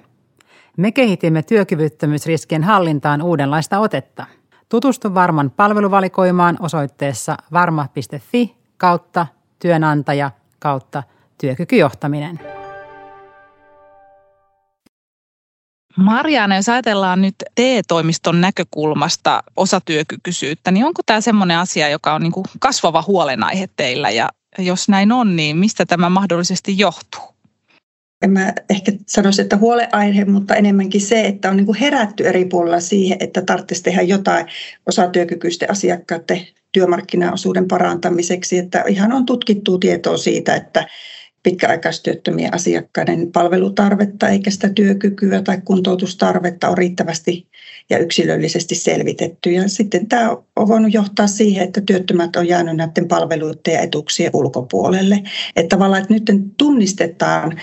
Me 0.76 0.92
kehitimme 0.92 1.42
työkyvyttömyysriskien 1.42 2.64
hallintaan 2.64 3.22
uudenlaista 3.22 3.78
otetta. 3.78 4.26
Tutustu 4.68 5.14
Varman 5.14 5.50
palveluvalikoimaan 5.50 6.56
osoitteessa 6.60 7.36
varma.fi 7.52 8.56
kautta 8.76 9.26
työnantaja 9.58 10.30
kautta 10.58 11.02
työkykyjohtaminen. 11.40 12.40
Marjaana, 15.96 16.56
jos 16.56 16.68
ajatellaan 16.68 17.22
nyt 17.22 17.34
TE-toimiston 17.54 18.40
näkökulmasta 18.40 19.42
osatyökykyisyyttä, 19.56 20.70
niin 20.70 20.86
onko 20.86 21.02
tämä 21.06 21.20
semmoinen 21.20 21.58
asia, 21.58 21.88
joka 21.88 22.14
on 22.14 22.22
niin 22.22 22.32
kasvava 22.58 23.04
huolenaihe 23.06 23.68
teillä? 23.76 24.10
Ja 24.10 24.28
jos 24.58 24.88
näin 24.88 25.12
on, 25.12 25.36
niin 25.36 25.56
mistä 25.56 25.86
tämä 25.86 26.10
mahdollisesti 26.10 26.78
johtuu? 26.78 27.38
En 28.22 28.30
mä 28.30 28.52
ehkä 28.70 28.92
sanoisi, 29.06 29.42
että 29.42 29.56
huoleaihe, 29.56 30.24
mutta 30.24 30.54
enemmänkin 30.54 31.00
se, 31.00 31.26
että 31.26 31.50
on 31.50 31.56
niin 31.56 31.66
kuin 31.66 31.78
herätty 31.78 32.26
eri 32.26 32.44
puolilla 32.44 32.80
siihen, 32.80 33.16
että 33.20 33.42
tarvitsisi 33.42 33.82
tehdä 33.82 34.02
jotain 34.02 34.46
osatyökykyisten 34.86 35.70
asiakkaiden 35.70 36.46
työmarkkinaosuuden 36.72 37.68
parantamiseksi. 37.68 38.58
Että 38.58 38.84
ihan 38.88 39.12
on 39.12 39.26
tutkittu 39.26 39.78
tietoa 39.78 40.16
siitä, 40.16 40.54
että 40.54 40.88
pitkäaikaistyöttömien 41.42 42.54
asiakkaiden 42.54 43.32
palvelutarvetta 43.32 44.28
eikä 44.28 44.50
sitä 44.50 44.68
työkykyä 44.68 45.42
tai 45.42 45.58
kuntoutustarvetta 45.64 46.68
on 46.68 46.78
riittävästi 46.78 47.46
ja 47.90 47.98
yksilöllisesti 47.98 48.74
selvitetty. 48.74 49.52
Ja 49.52 49.68
sitten 49.68 50.06
tämä 50.08 50.36
on 50.56 50.68
voinut 50.68 50.94
johtaa 50.94 51.26
siihen, 51.26 51.64
että 51.64 51.80
työttömät 51.80 52.36
on 52.36 52.48
jäänyt 52.48 52.76
näiden 52.76 53.08
palveluiden 53.08 53.74
ja 53.74 53.80
etuuksien 53.80 54.30
ulkopuolelle. 54.34 55.22
Että 55.56 55.76
tavallaan 55.76 56.02
että 56.02 56.14
nyt 56.14 56.54
tunnistetaan 56.56 57.60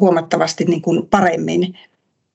huomattavasti 0.00 0.64
niin 0.64 0.82
kuin 0.82 1.06
paremmin 1.06 1.78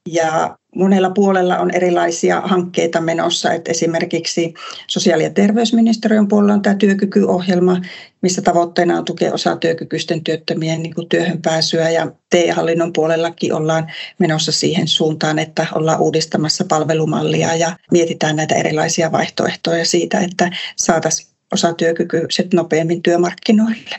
ja 0.08 0.58
monella 0.76 1.10
puolella 1.10 1.58
on 1.58 1.72
erilaisia 1.72 2.42
hankkeita 2.42 3.02
menossa, 3.02 3.54
että 3.54 3.72
esimerkiksi 3.72 4.54
sosiaali- 4.88 5.24
ja 5.24 5.30
terveysministeriön 5.30 6.28
puolella 6.28 6.54
on 6.54 6.62
tämä 6.62 6.76
työkykyohjelma, 6.76 7.82
missä 8.22 8.42
tavoitteena 8.42 8.98
on 8.98 9.06
tukea 9.06 9.34
osatyökykyisten 9.34 10.24
työttömien 10.24 10.84
niin 10.84 10.96
kuin 10.96 11.10
työhön 11.10 11.42
pääsyä 11.42 11.90
ja 11.90 12.12
TE-hallinnon 12.30 12.94
puolellakin 12.94 13.54
ollaan 13.54 13.92
menossa 14.20 14.52
siihen 14.52 14.88
suuntaan, 14.88 15.40
että 15.40 15.68
ollaan 15.76 16.00
uudistamassa 16.00 16.66
palvelumallia 16.66 17.56
ja 17.56 17.78
mietitään 17.92 18.36
näitä 18.36 18.56
erilaisia 18.56 19.12
vaihtoehtoja 19.12 19.86
siitä, 19.86 20.20
että 20.20 20.52
saataisiin 20.76 21.32
osatyökykyiset 21.54 22.54
nopeammin 22.54 23.02
työmarkkinoille. 23.02 23.96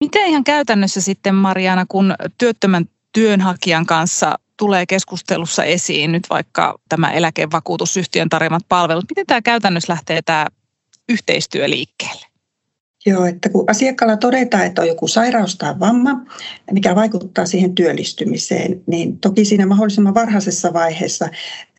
Miten 0.00 0.26
ihan 0.26 0.44
käytännössä 0.44 1.00
sitten 1.00 1.34
Mariana, 1.34 1.86
kun 1.88 2.14
työttömän 2.38 2.84
työnhakijan 3.12 3.86
kanssa 3.86 4.38
tulee 4.58 4.86
keskustelussa 4.86 5.64
esiin 5.64 6.12
nyt 6.12 6.30
vaikka 6.30 6.78
tämä 6.88 7.12
eläkevakuutusyhtiön 7.12 8.28
tarjoamat 8.28 8.62
palvelut. 8.68 9.04
Miten 9.10 9.26
tämä 9.26 9.42
käytännössä 9.42 9.92
lähtee 9.92 10.22
tämä 10.22 10.46
yhteistyö 11.08 11.70
liikkeelle? 11.70 12.26
Joo, 13.06 13.24
että 13.24 13.48
kun 13.48 13.64
asiakkaalla 13.70 14.16
todetaan, 14.16 14.66
että 14.66 14.82
on 14.82 14.88
joku 14.88 15.08
sairaus 15.08 15.56
tai 15.56 15.80
vamma, 15.80 16.20
mikä 16.72 16.94
vaikuttaa 16.94 17.46
siihen 17.46 17.74
työllistymiseen, 17.74 18.82
niin 18.86 19.20
toki 19.20 19.44
siinä 19.44 19.66
mahdollisimman 19.66 20.14
varhaisessa 20.14 20.72
vaiheessa 20.72 21.28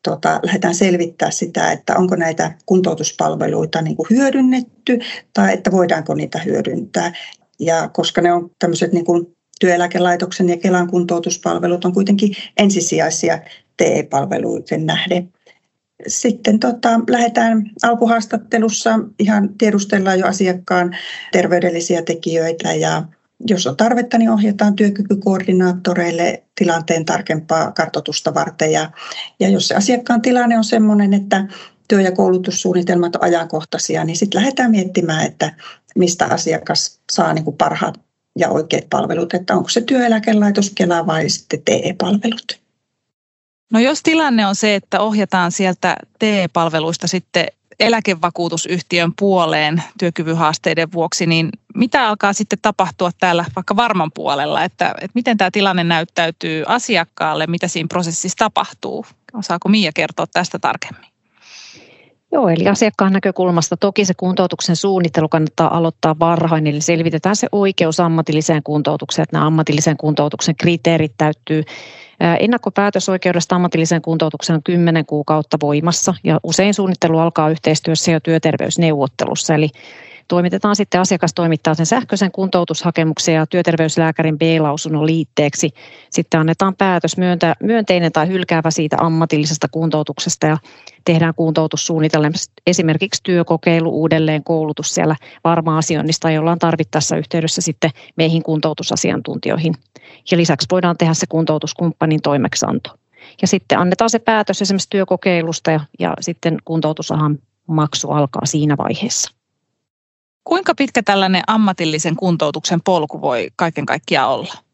tota, 0.04 0.40
lähdetään 0.44 0.76
selvittää 0.76 1.32
sitä, 1.32 1.72
että 1.72 1.98
onko 1.98 2.16
näitä 2.16 2.58
kuntoutuspalveluita 2.66 3.82
niin 3.82 3.96
kuin 3.96 4.08
hyödynnetty 4.10 5.00
tai 5.34 5.54
että 5.54 5.72
voidaanko 5.72 6.14
niitä 6.14 6.40
hyödyntää. 6.40 7.14
Ja 7.60 7.90
koska 7.94 8.22
ne 8.22 8.34
on 8.34 8.52
tämmöiset 8.60 8.94
niin 8.94 9.06
kuin 9.06 9.35
työeläkelaitoksen 9.60 10.50
ja 10.50 10.58
Kelan 10.58 10.88
kuntoutuspalvelut 10.88 11.86
on 11.86 11.94
kuitenkin 11.94 12.36
ensisijaisia 12.58 13.40
TE-palveluiden 13.78 14.86
nähden. 14.86 15.34
Sitten 16.08 16.60
tota, 16.60 17.00
lähdetään 17.10 17.72
alkuhaastattelussa, 17.84 19.00
ihan 19.20 19.50
tiedustellaan 19.58 20.20
jo 20.20 20.28
asiakkaan 20.28 20.98
terveydellisiä 21.32 22.02
tekijöitä 22.02 22.74
ja 22.74 23.04
jos 23.48 23.68
on 23.68 23.78
tarvetta, 23.78 24.18
niin 24.18 24.30
ohjataan 24.30 24.76
työkykykoordinaattoreille 24.76 26.44
tilanteen 26.56 27.06
tarkempaa 27.06 27.72
kartoitusta 27.72 28.34
varten. 28.34 28.72
Ja, 28.72 28.92
ja 29.40 29.50
jos 29.50 29.68
se 29.68 29.76
asiakkaan 29.76 30.22
tilanne 30.22 30.58
on 30.58 30.64
sellainen, 30.64 31.14
että 31.14 31.48
työ- 31.88 32.02
ja 32.02 32.12
koulutussuunnitelmat 32.12 33.16
on 33.16 33.24
ajankohtaisia, 33.24 34.04
niin 34.04 34.18
sitten 34.18 34.42
lähdetään 34.42 34.72
miettimään, 34.72 35.26
että 35.26 35.54
mistä 35.96 36.26
asiakas 36.26 37.00
saa 37.12 37.34
niin 37.34 37.46
kuin 37.46 37.58
parhaat 37.58 38.00
ja 38.40 38.50
oikeat 38.50 38.84
palvelut, 38.90 39.34
että 39.34 39.56
onko 39.56 39.70
se 39.70 39.82
työeläkelaitos, 39.82 40.72
Kela 40.76 41.08
vai 41.08 41.30
sitten 41.30 41.62
TE-palvelut. 41.66 42.60
No 43.74 43.80
jos 43.80 44.04
tilanne 44.04 44.48
on 44.48 44.56
se, 44.56 44.76
että 44.76 45.00
ohjataan 45.00 45.52
sieltä 45.52 45.98
TE-palveluista 46.20 47.08
sitten 47.08 47.46
eläkevakuutusyhtiön 47.80 49.14
puoleen 49.20 49.84
työkyvyhaasteiden 50.00 50.92
vuoksi, 50.92 51.26
niin 51.26 51.50
mitä 51.76 52.08
alkaa 52.08 52.34
sitten 52.34 52.60
tapahtua 52.62 53.12
täällä 53.20 53.46
vaikka 53.56 53.76
varman 53.76 54.12
puolella, 54.12 54.64
että, 54.64 54.90
että 54.90 55.12
miten 55.14 55.38
tämä 55.38 55.52
tilanne 55.52 55.84
näyttäytyy 55.84 56.64
asiakkaalle, 56.68 57.48
mitä 57.48 57.68
siinä 57.68 57.88
prosessissa 57.88 58.38
tapahtuu? 58.38 59.06
Osaako 59.34 59.70
Mia 59.70 59.92
kertoa 59.96 60.26
tästä 60.34 60.60
tarkemmin? 60.60 61.15
Joo, 62.32 62.50
eli 62.50 62.68
asiakkaan 62.68 63.14
näkökulmasta 63.14 63.78
toki 63.78 64.06
se 64.06 64.14
kuntoutuksen 64.18 64.76
suunnittelu 64.76 65.30
kannattaa 65.30 65.78
aloittaa 65.78 66.16
varhain, 66.20 66.68
eli 66.68 66.82
selvitetään 66.82 67.36
se 67.36 67.48
oikeus 67.52 68.00
ammatilliseen 68.00 68.64
kuntoutukseen, 68.64 69.24
että 69.24 69.36
nämä 69.36 69.48
ammatillisen 69.48 69.98
kuntoutuksen 69.98 70.56
kriteerit 70.56 71.14
täyttyy. 71.18 71.64
Ennakkopäätösoikeudesta 72.40 73.56
ammatilliseen 73.56 74.02
kuntoutukseen 74.02 74.56
on 74.56 74.64
10 74.64 75.06
kuukautta 75.06 75.58
voimassa 75.62 76.14
ja 76.24 76.40
usein 76.44 76.74
suunnittelu 76.74 77.20
alkaa 77.20 77.50
yhteistyössä 77.50 78.12
jo 78.12 78.20
työterveysneuvottelussa, 78.20 79.56
eli 79.56 79.70
toimitetaan 80.28 80.76
sitten 80.76 81.02
asiakas 81.02 81.34
toimittaa 81.34 81.74
sen 81.74 81.86
sähköisen 81.86 82.32
kuntoutushakemuksen 82.32 83.36
ja 83.36 83.46
työterveyslääkärin 83.46 84.38
B-lausunnon 84.38 85.06
liitteeksi. 85.06 85.72
Sitten 86.10 86.40
annetaan 86.40 86.76
päätös 86.76 87.18
myöntä, 87.18 87.56
myönteinen 87.64 88.12
tai 88.12 88.28
hylkäävä 88.28 88.72
siitä 88.72 88.98
ammatillisesta 89.00 89.68
kuntoutuksesta 89.72 90.48
ja 90.48 90.58
tehdään 91.06 91.34
kuntoutussuunnitelma, 91.36 92.30
esimerkiksi 92.68 93.24
työkokeilu, 93.24 93.90
uudelleen 93.90 94.44
koulutus 94.44 94.96
siellä 94.96 95.16
varma 95.44 95.78
asioinnista, 95.78 96.32
jolla 96.32 96.52
on 96.52 96.60
tarvittaessa 96.60 97.18
yhteydessä 97.18 97.62
sitten 97.62 97.92
meihin 98.16 98.44
kuntoutusasiantuntijoihin. 98.44 99.74
Ja 100.32 100.38
lisäksi 100.38 100.68
voidaan 100.72 100.98
tehdä 100.98 101.14
se 101.14 101.26
kuntoutuskumppanin 101.30 102.22
toimeksianto. 102.22 102.90
Ja 103.42 103.48
sitten 103.48 103.80
annetaan 103.80 104.10
se 104.10 104.20
päätös 104.20 104.62
esimerkiksi 104.62 104.90
työkokeilusta 104.90 105.72
ja, 105.72 105.80
ja 106.00 106.14
sitten 106.20 106.58
kuntoutusahan 106.66 107.38
maksu 107.68 108.12
alkaa 108.12 108.46
siinä 108.46 108.78
vaiheessa. 108.78 109.35
Kuinka 110.46 110.76
pitkä 110.76 111.04
tällainen 111.04 111.44
ammatillisen 111.48 112.16
kuntoutuksen 112.16 112.82
polku 112.82 113.22
voi 113.22 113.48
kaiken 113.56 113.86
kaikkiaan 113.86 114.30
olla? 114.30 114.65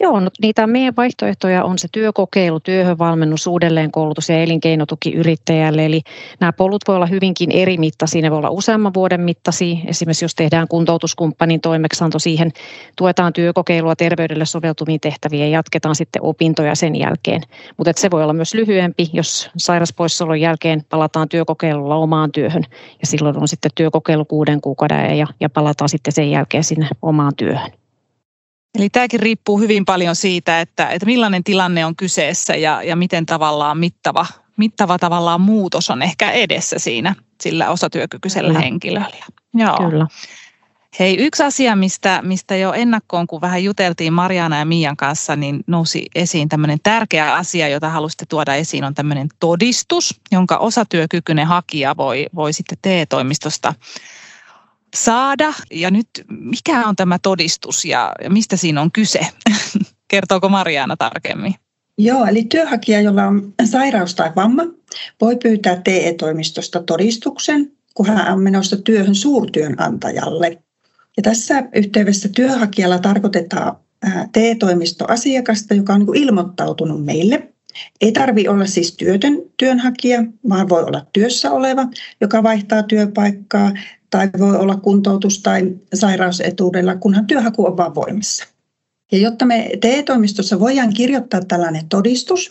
Joo, 0.00 0.20
no, 0.20 0.30
niitä 0.42 0.66
meidän 0.66 0.96
vaihtoehtoja 0.96 1.64
on 1.64 1.78
se 1.78 1.88
työkokeilu, 1.92 2.60
työhönvalmennus, 2.60 3.46
uudelleenkoulutus 3.46 4.28
ja 4.28 4.42
elinkeinotuki 4.42 5.12
yrittäjälle. 5.12 5.86
Eli 5.86 6.00
nämä 6.40 6.52
polut 6.52 6.82
voi 6.88 6.96
olla 6.96 7.06
hyvinkin 7.06 7.50
eri 7.50 7.78
mittaisia, 7.78 8.22
ne 8.22 8.30
voi 8.30 8.38
olla 8.38 8.50
useamman 8.50 8.94
vuoden 8.94 9.20
mittaisia. 9.20 9.76
Esimerkiksi 9.86 10.24
jos 10.24 10.34
tehdään 10.34 10.68
kuntoutuskumppanin 10.68 11.60
toimeksanto 11.60 12.18
siihen, 12.18 12.52
tuetaan 12.96 13.32
työkokeilua 13.32 13.96
terveydelle 13.96 14.46
soveltuviin 14.46 15.00
tehtäviin 15.00 15.42
ja 15.42 15.48
jatketaan 15.48 15.94
sitten 15.94 16.22
opintoja 16.22 16.74
sen 16.74 16.96
jälkeen. 16.96 17.42
Mutta 17.76 17.92
se 17.96 18.10
voi 18.10 18.22
olla 18.22 18.32
myös 18.32 18.54
lyhyempi, 18.54 19.06
jos 19.12 19.50
sairaspoissaolon 19.56 20.40
jälkeen 20.40 20.82
palataan 20.90 21.28
työkokeilulla 21.28 21.96
omaan 21.96 22.32
työhön 22.32 22.64
ja 23.00 23.06
silloin 23.06 23.38
on 23.38 23.48
sitten 23.48 23.70
työkokeilu 23.74 24.24
kuuden 24.24 24.60
kuukauden 24.60 25.18
ja, 25.18 25.26
ja 25.40 25.50
palataan 25.50 25.88
sitten 25.88 26.12
sen 26.12 26.30
jälkeen 26.30 26.64
sinne 26.64 26.88
omaan 27.02 27.32
työhön. 27.36 27.77
Eli 28.74 28.90
tämäkin 28.90 29.20
riippuu 29.20 29.58
hyvin 29.58 29.84
paljon 29.84 30.16
siitä, 30.16 30.60
että, 30.60 30.88
että 30.88 31.06
millainen 31.06 31.44
tilanne 31.44 31.84
on 31.84 31.96
kyseessä 31.96 32.56
ja, 32.56 32.82
ja 32.82 32.96
miten 32.96 33.26
tavallaan 33.26 33.78
mittava, 33.78 34.26
mittava 34.56 34.98
tavallaan 34.98 35.40
muutos 35.40 35.90
on 35.90 36.02
ehkä 36.02 36.30
edessä 36.30 36.78
siinä 36.78 37.14
sillä 37.42 37.70
osatyökykyisellä 37.70 38.48
Kyllä. 38.48 38.60
henkilöllä. 38.60 39.26
Joo. 39.54 39.76
Kyllä. 39.76 40.06
Hei, 40.98 41.16
yksi 41.16 41.42
asia, 41.42 41.76
mistä, 41.76 42.22
mistä 42.22 42.56
jo 42.56 42.72
ennakkoon, 42.72 43.26
kun 43.26 43.40
vähän 43.40 43.64
juteltiin 43.64 44.12
Mariana 44.12 44.58
ja 44.58 44.64
Mian 44.64 44.96
kanssa, 44.96 45.36
niin 45.36 45.64
nousi 45.66 46.06
esiin 46.14 46.48
tämmöinen 46.48 46.78
tärkeä 46.82 47.34
asia, 47.34 47.68
jota 47.68 47.88
halusitte 47.88 48.26
tuoda 48.28 48.54
esiin, 48.54 48.84
on 48.84 48.94
tämmöinen 48.94 49.28
todistus, 49.40 50.20
jonka 50.32 50.56
osatyökykyinen 50.56 51.46
hakija 51.46 51.96
voi, 51.96 52.26
voi 52.34 52.52
sitten 52.52 52.78
TE-toimistosta 52.82 53.74
saada. 54.96 55.54
Ja 55.70 55.90
nyt, 55.90 56.08
mikä 56.28 56.86
on 56.86 56.96
tämä 56.96 57.18
todistus 57.22 57.84
ja, 57.84 58.12
ja 58.22 58.30
mistä 58.30 58.56
siinä 58.56 58.80
on 58.80 58.92
kyse? 58.92 59.20
Kertooko 60.08 60.48
Mariana 60.48 60.96
tarkemmin? 60.96 61.54
Joo, 61.98 62.26
eli 62.26 62.44
työnhakija, 62.44 63.00
jolla 63.00 63.24
on 63.24 63.54
sairaus 63.64 64.14
tai 64.14 64.30
vamma, 64.36 64.62
voi 65.20 65.36
pyytää 65.36 65.80
TE-toimistosta 65.84 66.82
todistuksen, 66.82 67.72
kun 67.94 68.06
hän 68.06 68.32
on 68.32 68.42
menossa 68.42 68.76
työhön 68.76 69.14
suurtyönantajalle. 69.14 70.58
Ja 71.16 71.22
tässä 71.22 71.62
yhteydessä 71.74 72.28
työnhakijalla 72.28 72.98
tarkoitetaan 72.98 73.76
TE-toimistoasiakasta, 74.32 75.74
joka 75.74 75.92
on 75.92 76.00
niin 76.00 76.16
ilmoittautunut 76.16 77.04
meille. 77.04 77.48
Ei 78.00 78.12
tarvi 78.12 78.48
olla 78.48 78.66
siis 78.66 78.96
työtön 78.96 79.38
työnhakija, 79.56 80.24
vaan 80.48 80.68
voi 80.68 80.82
olla 80.82 81.06
työssä 81.12 81.50
oleva, 81.50 81.86
joka 82.20 82.42
vaihtaa 82.42 82.82
työpaikkaa, 82.82 83.72
tai 84.10 84.30
voi 84.38 84.56
olla 84.56 84.76
kuntoutus- 84.76 85.42
tai 85.42 85.76
sairausetuudella, 85.94 86.96
kunhan 86.96 87.26
työhaku 87.26 87.66
on 87.66 87.76
vaan 87.76 87.94
voimassa. 87.94 88.44
Ja 89.12 89.18
jotta 89.18 89.44
me 89.44 89.70
TE-toimistossa 89.80 90.60
voidaan 90.60 90.94
kirjoittaa 90.94 91.40
tällainen 91.40 91.88
todistus, 91.88 92.50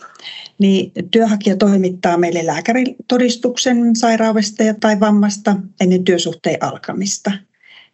niin 0.58 0.92
työnhakija 1.10 1.56
toimittaa 1.56 2.18
meille 2.18 2.46
lääkäritodistuksen 2.46 3.96
sairaudesta 3.96 4.64
tai 4.80 5.00
vammasta 5.00 5.56
ennen 5.80 6.04
työsuhteen 6.04 6.62
alkamista. 6.62 7.32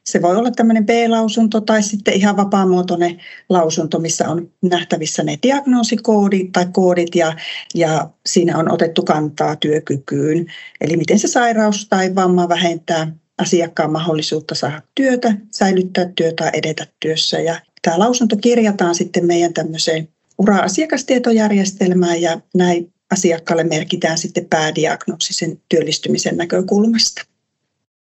Se 0.04 0.22
voi 0.22 0.36
olla 0.36 0.50
tämmöinen 0.50 0.86
B-lausunto 0.86 1.60
tai 1.60 1.82
sitten 1.82 2.14
ihan 2.14 2.36
vapaamuotoinen 2.36 3.20
lausunto, 3.48 3.98
missä 3.98 4.28
on 4.28 4.50
nähtävissä 4.62 5.22
ne 5.22 5.38
diagnoosikoodit 5.42 6.52
tai 6.52 6.66
koodit 6.72 7.14
ja, 7.14 7.36
ja 7.74 8.10
siinä 8.26 8.58
on 8.58 8.72
otettu 8.72 9.02
kantaa 9.02 9.56
työkykyyn. 9.56 10.46
Eli 10.80 10.96
miten 10.96 11.18
se 11.18 11.28
sairaus 11.28 11.88
tai 11.88 12.14
vamma 12.14 12.48
vähentää 12.48 13.12
asiakkaan 13.38 13.92
mahdollisuutta 13.92 14.54
saada 14.54 14.82
työtä, 14.94 15.34
säilyttää 15.50 16.04
työtä, 16.16 16.50
edetä 16.52 16.86
työssä. 17.00 17.40
Ja 17.40 17.60
tämä 17.82 17.98
lausunto 17.98 18.36
kirjataan 18.36 18.94
sitten 18.94 19.26
meidän 19.26 19.54
tämmöiseen 19.54 20.08
ura-asiakastietojärjestelmään 20.38 22.22
ja 22.22 22.40
näin 22.54 22.92
asiakkaalle 23.10 23.64
merkitään 23.64 24.18
sitten 24.18 24.46
päädiagnoosi 24.50 25.32
sen 25.32 25.60
työllistymisen 25.68 26.36
näkökulmasta. 26.36 27.22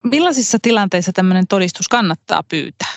Millaisissa 0.04 0.58
tilanteissa 0.62 1.12
tämmöinen 1.14 1.48
todistus 1.48 1.88
kannattaa 1.88 2.44
pyytää? 2.44 2.91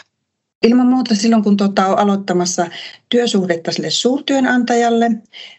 Ilman 0.64 0.86
muuta 0.86 1.14
silloin, 1.14 1.42
kun 1.42 1.56
tuota 1.56 1.86
on 1.86 1.98
aloittamassa 1.98 2.66
työsuhdetta 3.08 3.72
sille 3.72 3.90
suurtyönantajalle. 3.90 5.10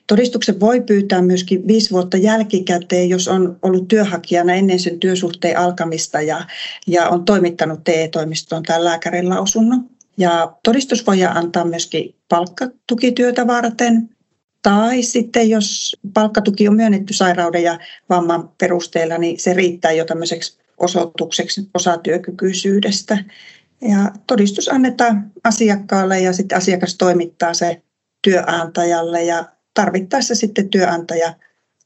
Todistuksen 0.08 0.60
voi 0.60 0.82
pyytää 0.82 1.22
myöskin 1.22 1.68
viisi 1.68 1.92
vuotta 1.92 2.18
jälkikäteen, 2.18 3.10
jos 3.10 3.28
on 3.28 3.58
ollut 3.62 3.88
työhakijana 3.88 4.54
ennen 4.54 4.80
sen 4.80 5.00
työsuhteen 5.00 5.58
alkamista 5.58 6.22
ja, 6.22 6.46
ja 6.88 7.10
on 7.10 7.26
toimittanut 7.26 7.84
TE-toimistoon 7.84 8.64
tämän 8.64 8.84
lääkärin 8.84 9.30
lausunnon. 9.30 9.90
Ja 10.18 10.54
todistus 10.64 11.08
voi 11.08 11.24
antaa 11.24 11.66
myöskin 11.66 12.16
palkkatukityötä 12.30 13.48
varten, 13.48 14.10
tai 14.62 15.04
sitten 15.04 15.50
jos 15.50 15.96
palkkatuki 16.14 16.68
on 16.68 16.76
myönnetty 16.76 17.14
sairauden 17.14 17.64
ja 17.64 17.80
vamman 18.10 18.50
perusteella, 18.58 19.18
niin 19.18 19.40
se 19.40 19.54
riittää 19.54 19.92
jo 19.92 20.06
tämmöiseksi 20.06 20.58
osoitukseksi 20.78 21.70
osatyökykyisyydestä. 21.74 23.18
Ja 23.82 24.12
todistus 24.28 24.70
annetaan 24.70 25.32
asiakkaalle 25.44 26.20
ja 26.20 26.34
sitten 26.34 26.58
asiakas 26.58 26.96
toimittaa 26.96 27.54
se 27.54 27.82
työnantajalle 28.22 29.24
ja 29.24 29.46
tarvittaessa 29.74 30.36
sitten 30.36 30.70
työnantaja 30.70 31.34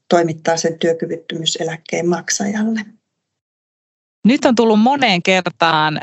toimittaa 0.08 0.56
sen 0.56 0.78
työkyvyttömyyseläkkeen 0.78 2.08
maksajalle. 2.08 2.80
Nyt 4.24 4.44
on 4.44 4.54
tullut 4.54 4.80
moneen 4.80 5.22
kertaan 5.22 6.00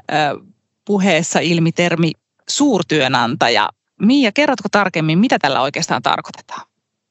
puheessa 0.86 1.40
ilmi 1.40 1.72
termi 1.72 2.12
suurtyönantaja. 2.50 3.70
Miia, 4.02 4.32
kerrotko 4.32 4.70
tarkemmin, 4.72 5.20
mitä 5.20 5.40
tällä 5.40 5.62
oikeastaan 5.62 6.02
tarkoitetaan? 6.02 6.68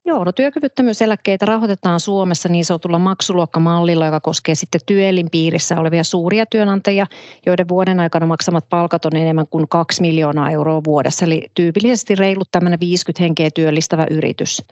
Joo, 0.06 0.24
no 0.24 0.32
työkyvyttömyyseläkkeitä 0.32 1.46
rahoitetaan 1.46 2.00
Suomessa 2.00 2.48
niin 2.48 2.64
sanotulla 2.64 2.98
maksuluokkamallilla, 2.98 4.06
joka 4.06 4.20
koskee 4.20 4.54
sitten 4.54 4.80
työelinpiirissä 4.86 5.80
olevia 5.80 6.04
suuria 6.04 6.46
työnantajia, 6.46 7.06
joiden 7.46 7.68
vuoden 7.68 8.00
aikana 8.00 8.26
maksamat 8.26 8.68
palkat 8.68 9.04
on 9.04 9.16
enemmän 9.16 9.46
kuin 9.50 9.68
2 9.68 10.00
miljoonaa 10.00 10.50
euroa 10.50 10.84
vuodessa, 10.84 11.24
eli 11.24 11.50
tyypillisesti 11.54 12.14
reilut 12.14 12.48
tämmöinen 12.52 12.80
50 12.80 13.22
henkeä 13.22 13.50
työllistävä 13.54 14.06
yritys. 14.10 14.62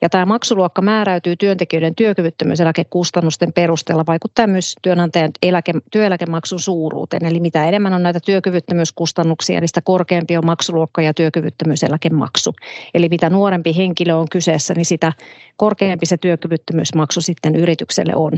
Ja 0.00 0.08
tämä 0.08 0.26
maksuluokka 0.26 0.82
määräytyy 0.82 1.36
työntekijöiden 1.36 1.94
työkyvyttömyyseläkekustannusten 1.94 3.52
perusteella 3.52 4.04
vaikuttaen 4.06 4.50
myös 4.50 4.74
työnantajan 4.82 5.30
eläke, 5.42 5.72
työeläkemaksun 5.92 6.60
suuruuteen. 6.60 7.24
Eli 7.24 7.40
mitä 7.40 7.64
enemmän 7.64 7.92
on 7.92 8.02
näitä 8.02 8.20
työkyvyttömyyskustannuksia, 8.20 9.60
niin 9.60 9.68
sitä 9.68 9.80
korkeampi 9.84 10.36
on 10.36 10.46
maksuluokka 10.46 11.02
ja 11.02 11.14
työkyvyttömyyseläkemaksu. 11.14 12.54
Eli 12.94 13.08
mitä 13.08 13.30
nuorempi 13.30 13.76
henkilö 13.76 14.14
on 14.14 14.28
kyseessä, 14.28 14.74
niin 14.74 14.86
sitä 14.86 15.12
korkeampi 15.56 16.06
se 16.06 16.16
työkyvyttömyysmaksu 16.16 17.20
sitten 17.20 17.56
yritykselle 17.56 18.12
on. 18.16 18.32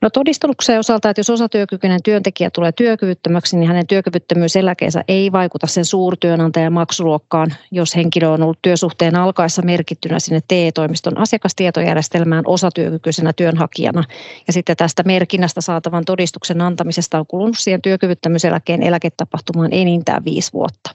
No 0.00 0.10
todistuksen 0.10 0.78
osalta, 0.78 1.10
että 1.10 1.20
jos 1.20 1.30
osatyökykyinen 1.30 2.02
työntekijä 2.02 2.50
tulee 2.50 2.72
työkyvyttömäksi, 2.72 3.56
niin 3.56 3.68
hänen 3.68 3.86
työkyvyttömyyseläkeensä 3.86 5.04
ei 5.08 5.32
vaikuta 5.32 5.66
sen 5.66 5.84
suurtyönantajan 5.84 6.72
maksuluokkaan, 6.72 7.54
jos 7.70 7.96
henkilö 7.96 8.28
on 8.28 8.42
ollut 8.42 8.58
työsuhteen 8.62 9.16
alkaessa 9.16 9.62
merkittynä 9.62 10.18
sinne 10.18 10.40
TE-toimiston 10.48 11.18
asiakastietojärjestelmään 11.18 12.44
osatyökykyisenä 12.46 13.32
työnhakijana. 13.32 14.04
Ja 14.46 14.52
sitten 14.52 14.76
tästä 14.76 15.02
merkinnästä 15.02 15.60
saatavan 15.60 16.04
todistuksen 16.04 16.60
antamisesta 16.60 17.18
on 17.18 17.26
kulunut 17.26 17.58
siihen 17.58 17.82
työkyvyttömyyseläkeen 17.82 18.82
eläketapahtumaan 18.82 19.72
enintään 19.72 20.24
viisi 20.24 20.52
vuotta 20.52 20.94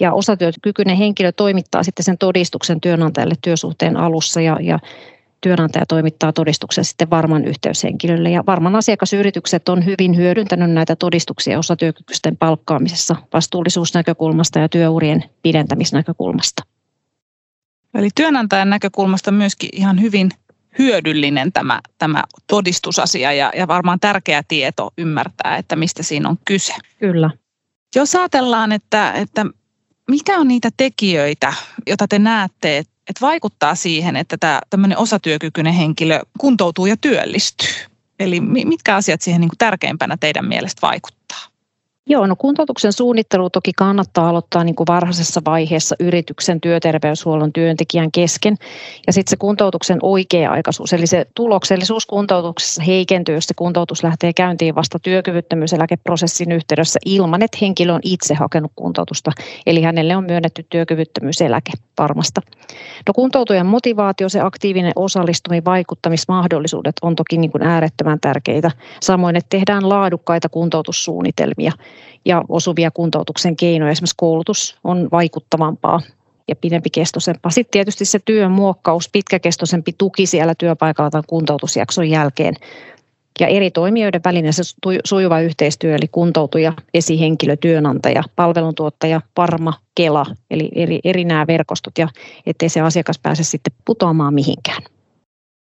ja 0.00 0.12
osatyökykyinen 0.12 0.96
henkilö 0.96 1.32
toimittaa 1.32 1.82
sitten 1.82 2.04
sen 2.04 2.18
todistuksen 2.18 2.80
työnantajalle 2.80 3.34
työsuhteen 3.42 3.96
alussa 3.96 4.40
ja, 4.40 4.58
ja 4.60 4.78
työnantaja 5.42 5.86
toimittaa 5.86 6.32
todistuksen 6.32 6.84
sitten 6.84 7.10
varman 7.10 7.44
yhteyshenkilölle. 7.44 8.30
Ja 8.30 8.42
varman 8.46 8.76
asiakasyritykset 8.76 9.68
on 9.68 9.84
hyvin 9.84 10.16
hyödyntänyt 10.16 10.70
näitä 10.70 10.96
todistuksia 10.96 11.58
osatyökykyisten 11.58 12.36
palkkaamisessa 12.36 13.16
vastuullisuusnäkökulmasta 13.32 14.58
ja 14.58 14.68
työurien 14.68 15.24
pidentämisnäkökulmasta. 15.42 16.62
Eli 17.94 18.08
työnantajan 18.14 18.70
näkökulmasta 18.70 19.30
myöskin 19.30 19.70
ihan 19.72 20.00
hyvin 20.00 20.30
hyödyllinen 20.78 21.52
tämä, 21.52 21.80
tämä 21.98 22.24
todistusasia 22.46 23.32
ja, 23.32 23.52
ja 23.56 23.68
varmaan 23.68 24.00
tärkeä 24.00 24.42
tieto 24.48 24.90
ymmärtää, 24.98 25.56
että 25.56 25.76
mistä 25.76 26.02
siinä 26.02 26.28
on 26.28 26.38
kyse. 26.44 26.74
Kyllä. 26.98 27.30
Jos 27.96 28.14
ajatellaan, 28.14 28.72
että, 28.72 29.12
että 29.12 29.46
mikä 30.10 30.38
on 30.38 30.48
niitä 30.48 30.68
tekijöitä, 30.76 31.52
joita 31.86 32.08
te 32.08 32.18
näette, 32.18 32.82
että 33.08 33.20
vaikuttaa 33.20 33.74
siihen, 33.74 34.16
että 34.16 34.36
tämä 34.36 34.60
tämmöinen 34.70 34.98
osatyökykyinen 34.98 35.74
henkilö 35.74 36.20
kuntoutuu 36.38 36.86
ja 36.86 36.96
työllistyy. 36.96 37.74
Eli 38.20 38.40
mitkä 38.40 38.96
asiat 38.96 39.22
siihen 39.22 39.40
niin 39.40 39.48
kuin 39.48 39.58
tärkeimpänä 39.58 40.16
teidän 40.16 40.48
mielestä 40.48 40.82
vaikuttaa? 40.82 41.51
Joo, 42.08 42.26
no 42.26 42.36
kuntoutuksen 42.36 42.92
suunnittelu 42.92 43.50
toki 43.50 43.72
kannattaa 43.72 44.28
aloittaa 44.28 44.64
niin 44.64 44.74
kuin 44.74 44.86
varhaisessa 44.88 45.40
vaiheessa 45.46 45.96
yrityksen 46.00 46.60
työterveyshuollon 46.60 47.52
työntekijän 47.52 48.12
kesken. 48.12 48.56
Ja 49.06 49.12
sitten 49.12 49.30
se 49.30 49.36
kuntoutuksen 49.36 49.98
oikea-aikaisuus, 50.02 50.92
eli 50.92 51.06
se 51.06 51.26
tuloksellisuus 51.34 52.06
kuntoutuksessa 52.06 52.82
heikentyy, 52.82 53.34
jos 53.34 53.44
se 53.44 53.54
kuntoutus 53.54 54.04
lähtee 54.04 54.32
käyntiin 54.32 54.74
vasta 54.74 54.98
työkyvyttömyyseläkeprosessin 54.98 56.52
yhteydessä 56.52 57.00
ilman, 57.06 57.42
että 57.42 57.58
henkilö 57.60 57.92
on 57.92 58.00
itse 58.02 58.34
hakenut 58.34 58.72
kuntoutusta. 58.76 59.30
Eli 59.66 59.82
hänelle 59.82 60.16
on 60.16 60.24
myönnetty 60.24 60.66
työkyvyttömyyseläke 60.70 61.72
varmasta. 61.98 62.40
No 63.08 63.14
kuntoutujan 63.14 63.66
motivaatio, 63.66 64.28
se 64.28 64.40
aktiivinen 64.40 64.92
osallistuminen, 64.96 65.64
vaikuttamismahdollisuudet 65.64 66.96
on 67.02 67.16
toki 67.16 67.38
niin 67.38 67.52
kuin 67.52 67.62
äärettömän 67.62 68.20
tärkeitä. 68.20 68.70
Samoin, 69.00 69.36
että 69.36 69.48
tehdään 69.48 69.88
laadukkaita 69.88 70.48
kuntoutussuunnitelmia 70.48 71.72
ja 72.24 72.42
osuvia 72.48 72.90
kuntoutuksen 72.90 73.56
keinoja. 73.56 73.92
Esimerkiksi 73.92 74.14
koulutus 74.16 74.76
on 74.84 75.08
vaikuttavampaa 75.12 76.00
ja 76.48 76.56
pidempikestoisempaa. 76.56 77.50
Sitten 77.50 77.72
tietysti 77.72 78.04
se 78.04 78.18
työn 78.24 78.50
muokkaus, 78.50 79.08
pitkäkestoisempi 79.12 79.92
tuki 79.98 80.26
siellä 80.26 80.54
työpaikalla 80.54 81.10
tai 81.10 81.22
kuntoutusjakson 81.26 82.10
jälkeen. 82.10 82.54
Ja 83.40 83.46
eri 83.46 83.70
toimijoiden 83.70 84.20
välinen 84.24 84.52
se 84.52 84.62
sujuva 85.04 85.40
yhteistyö, 85.40 85.94
eli 85.94 86.08
kuntoutuja, 86.08 86.72
esihenkilö, 86.94 87.56
työnantaja, 87.56 88.22
palveluntuottaja, 88.36 89.20
Parma, 89.34 89.74
Kela, 89.94 90.26
eli 90.50 90.70
eri, 90.74 91.00
eri 91.04 91.24
nämä 91.24 91.46
verkostot, 91.46 91.98
ja 91.98 92.08
ettei 92.46 92.68
se 92.68 92.80
asiakas 92.80 93.18
pääse 93.18 93.44
sitten 93.44 93.72
putoamaan 93.84 94.34
mihinkään. 94.34 94.82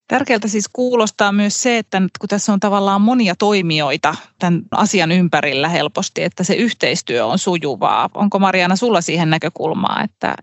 Tärkeältä 0.07 0.47
siis 0.47 0.69
kuulostaa 0.73 1.31
myös 1.31 1.63
se, 1.63 1.77
että 1.77 2.01
kun 2.19 2.29
tässä 2.29 2.53
on 2.53 2.59
tavallaan 2.59 3.01
monia 3.01 3.35
toimijoita 3.39 4.15
tämän 4.39 4.61
asian 4.71 5.11
ympärillä 5.11 5.69
helposti, 5.69 6.23
että 6.23 6.43
se 6.43 6.53
yhteistyö 6.53 7.25
on 7.25 7.39
sujuvaa. 7.39 8.09
Onko 8.13 8.39
Mariana 8.39 8.75
sulla 8.75 9.01
siihen 9.01 9.29
näkökulmaa, 9.29 10.03
että, 10.03 10.35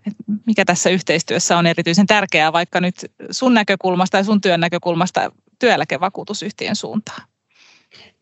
mikä 0.47 0.65
tässä 0.65 0.89
yhteistyössä 0.89 1.57
on 1.57 1.67
erityisen 1.67 2.07
tärkeää 2.07 2.53
vaikka 2.53 2.81
nyt 2.81 2.95
sun 3.31 3.53
näkökulmasta 3.53 4.17
ja 4.17 4.23
sun 4.23 4.41
työn 4.41 4.59
näkökulmasta 4.59 5.31
työeläkevakuutusyhtiön 5.59 6.75
suuntaan? 6.75 7.21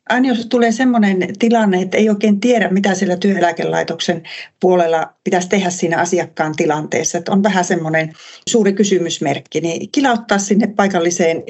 Aina 0.09 0.27
jos 0.27 0.45
tulee 0.45 0.71
sellainen 0.71 1.33
tilanne, 1.39 1.81
että 1.81 1.97
ei 1.97 2.09
oikein 2.09 2.39
tiedä, 2.39 2.69
mitä 2.69 2.95
siellä 2.95 3.17
työeläkelaitoksen 3.17 4.23
puolella 4.59 5.13
pitäisi 5.23 5.49
tehdä 5.49 5.69
siinä 5.69 5.97
asiakkaan 5.97 6.55
tilanteessa, 6.55 7.17
että 7.17 7.31
on 7.31 7.43
vähän 7.43 7.65
semmoinen 7.65 8.13
suuri 8.49 8.73
kysymysmerkki, 8.73 9.61
niin 9.61 9.91
kilauttaa 9.91 10.37
sinne 10.37 10.67
paikalliseen 10.67 11.43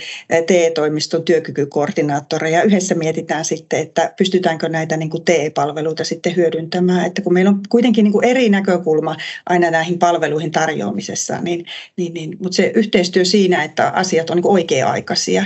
TE-toimiston 0.47 1.23
työkykykoordinaattoreja. 1.23 2.57
Ja 2.57 2.63
yhdessä 2.63 2.95
mietitään 2.95 3.45
sitten, 3.45 3.79
että 3.79 4.13
pystytäänkö 4.17 4.69
näitä 4.69 4.97
niin 4.97 5.09
kuin 5.09 5.25
TE-palveluita 5.25 6.03
sitten 6.03 6.35
hyödyntämään, 6.35 7.05
että 7.05 7.21
kun 7.21 7.33
meillä 7.33 7.49
on 7.49 7.61
kuitenkin 7.69 8.03
niin 8.03 8.13
kuin 8.13 8.25
eri 8.25 8.49
näkökulma 8.49 9.15
aina 9.45 9.71
näihin 9.71 9.99
palveluihin 9.99 10.51
tarjoamisessa, 10.51 11.41
niin, 11.41 11.65
niin, 11.97 12.13
niin, 12.13 12.37
mutta 12.39 12.55
se 12.55 12.71
yhteistyö 12.75 13.25
siinä, 13.25 13.63
että 13.63 13.89
asiat 13.89 14.29
on 14.29 14.37
niin 14.37 14.47
oikea-aikaisia, 14.47 15.45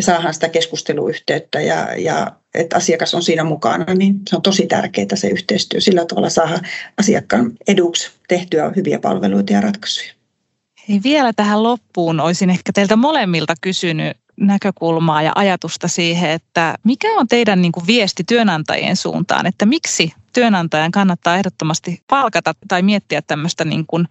ja 0.00 0.04
saadaan 0.04 0.34
sitä 0.34 0.48
keskusteluyhteyttä 0.48 1.60
ja, 1.60 1.94
ja 1.98 2.32
että 2.54 2.76
asiakas 2.76 3.14
on 3.14 3.22
siinä 3.22 3.44
mukana, 3.44 3.94
niin 3.94 4.14
se 4.28 4.36
on 4.36 4.42
tosi 4.42 4.66
tärkeää 4.66 5.06
se 5.14 5.28
yhteistyö. 5.28 5.80
Sillä 5.80 6.04
tavalla 6.04 6.30
saada 6.30 6.60
asiakkaan 6.98 7.52
eduksi 7.68 8.10
tehtyä 8.28 8.72
hyviä 8.76 8.98
palveluita 8.98 9.52
ja 9.52 9.60
ratkaisuja. 9.60 10.12
Hei, 10.88 11.00
vielä 11.04 11.32
tähän 11.32 11.62
loppuun 11.62 12.20
olisin 12.20 12.50
ehkä 12.50 12.72
teiltä 12.72 12.96
molemmilta 12.96 13.54
kysynyt 13.60 14.16
näkökulmaa 14.36 15.22
ja 15.22 15.32
ajatusta 15.34 15.88
siihen, 15.88 16.30
että 16.30 16.74
mikä 16.84 17.08
on 17.08 17.28
teidän 17.28 17.62
niin 17.62 17.72
kuin 17.72 17.86
viesti 17.86 18.24
työnantajien 18.24 18.96
suuntaan, 18.96 19.46
että 19.46 19.66
miksi 19.66 20.12
työnantajan 20.32 20.90
kannattaa 20.90 21.36
ehdottomasti 21.36 22.02
palkata 22.06 22.54
tai 22.68 22.82
miettiä 22.82 23.22
tämmöistä 23.22 23.64
niin 23.64 23.84
kuin 23.86 24.08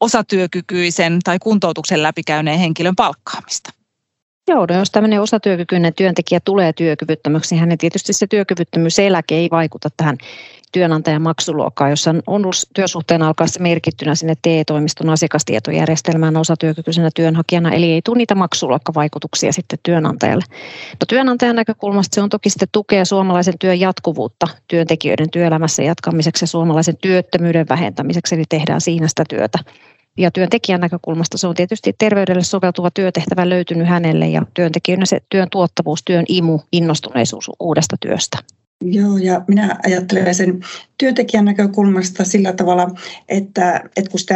osatyökykyisen 0.00 1.18
tai 1.24 1.38
kuntoutuksen 1.38 2.02
läpikäyneen 2.02 2.58
henkilön 2.58 2.96
palkkaamista? 2.96 3.77
Joo, 4.48 4.66
no 4.70 4.78
jos 4.78 4.90
tämmöinen 4.90 5.22
osatyökykyinen 5.22 5.94
työntekijä 5.94 6.40
tulee 6.44 6.72
työkyvyttömäksi, 6.72 7.54
niin 7.54 7.60
hänen 7.60 7.78
tietysti 7.78 8.12
se 8.12 8.26
työkyvyttömyyseläke 8.26 9.34
ei 9.34 9.48
vaikuta 9.50 9.88
tähän 9.96 10.18
työnantajan 10.72 11.22
maksuluokkaan, 11.22 11.90
jossa 11.90 12.14
on 12.26 12.44
työsuhteen 12.74 13.22
alkaessa 13.22 13.60
merkittynä 13.60 14.14
sinne 14.14 14.34
TE-toimiston 14.42 15.10
asiakastietojärjestelmään 15.10 16.36
osatyökykyisenä 16.36 17.10
työnhakijana, 17.14 17.72
eli 17.72 17.92
ei 17.92 18.02
tule 18.04 18.18
niitä 18.18 18.34
maksuluokkavaikutuksia 18.34 19.52
sitten 19.52 19.78
työnantajalle. 19.82 20.44
No 20.92 21.04
työnantajan 21.08 21.56
näkökulmasta 21.56 22.14
se 22.14 22.22
on 22.22 22.28
toki 22.28 22.50
sitten 22.50 22.68
tukea 22.72 23.04
suomalaisen 23.04 23.58
työn 23.58 23.80
jatkuvuutta 23.80 24.46
työntekijöiden 24.68 25.30
työelämässä 25.30 25.82
jatkamiseksi 25.82 26.42
ja 26.42 26.46
suomalaisen 26.46 26.96
työttömyyden 26.96 27.68
vähentämiseksi, 27.68 28.34
eli 28.34 28.44
tehdään 28.48 28.80
siinä 28.80 29.08
sitä 29.08 29.24
työtä 29.28 29.58
ja 30.18 30.30
työntekijän 30.30 30.80
näkökulmasta 30.80 31.38
se 31.38 31.46
on 31.46 31.54
tietysti 31.54 31.94
terveydelle 31.98 32.42
soveltuva 32.42 32.90
työtehtävä 32.90 33.48
löytynyt 33.48 33.88
hänelle 33.88 34.28
ja 34.28 34.42
työntekijöiden 34.54 35.06
se 35.06 35.20
työn 35.28 35.50
tuottavuus, 35.50 36.02
työn 36.04 36.24
imu, 36.28 36.60
innostuneisuus 36.72 37.50
uudesta 37.60 37.96
työstä. 38.00 38.38
Joo, 38.84 39.16
ja 39.16 39.44
minä 39.48 39.76
ajattelen 39.86 40.34
sen 40.34 40.60
työntekijän 40.98 41.44
näkökulmasta 41.44 42.24
sillä 42.24 42.52
tavalla, 42.52 42.90
että, 43.28 43.90
että 43.96 44.10
kun 44.10 44.20
sitä 44.20 44.34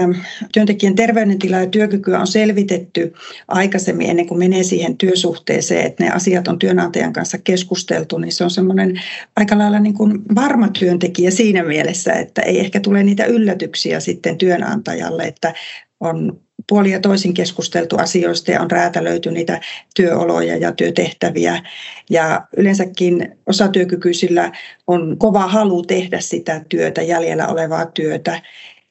työntekijän 0.52 0.94
terveydentila 0.94 1.56
ja 1.56 1.66
työkykyä 1.66 2.20
on 2.20 2.26
selvitetty 2.26 3.12
aikaisemmin 3.48 4.10
ennen 4.10 4.26
kuin 4.26 4.38
menee 4.38 4.62
siihen 4.62 4.98
työsuhteeseen, 4.98 5.86
että 5.86 6.04
ne 6.04 6.10
asiat 6.10 6.48
on 6.48 6.58
työnantajan 6.58 7.12
kanssa 7.12 7.38
keskusteltu, 7.38 8.18
niin 8.18 8.32
se 8.32 8.44
on 8.44 8.50
semmoinen 8.50 9.00
aika 9.36 9.58
lailla 9.58 9.78
niin 9.78 9.94
kuin 9.94 10.22
varma 10.34 10.68
työntekijä 10.68 11.30
siinä 11.30 11.62
mielessä, 11.62 12.12
että 12.12 12.42
ei 12.42 12.60
ehkä 12.60 12.80
tule 12.80 13.02
niitä 13.02 13.24
yllätyksiä 13.24 14.00
sitten 14.00 14.38
työnantajalle, 14.38 15.22
että 15.22 15.54
on 16.00 16.40
puoli 16.68 16.90
ja 16.90 17.00
toisin 17.00 17.34
keskusteltu 17.34 17.96
asioista 17.96 18.50
ja 18.50 18.60
on 18.60 18.70
räätälöity 18.70 19.30
niitä 19.30 19.60
työoloja 19.96 20.56
ja 20.56 20.72
työtehtäviä. 20.72 21.62
Ja 22.10 22.46
yleensäkin 22.56 23.38
osatyökykyisillä 23.46 24.52
on 24.86 25.16
kova 25.18 25.46
halu 25.46 25.82
tehdä 25.82 26.20
sitä 26.20 26.64
työtä, 26.68 27.02
jäljellä 27.02 27.48
olevaa 27.48 27.86
työtä 27.86 28.42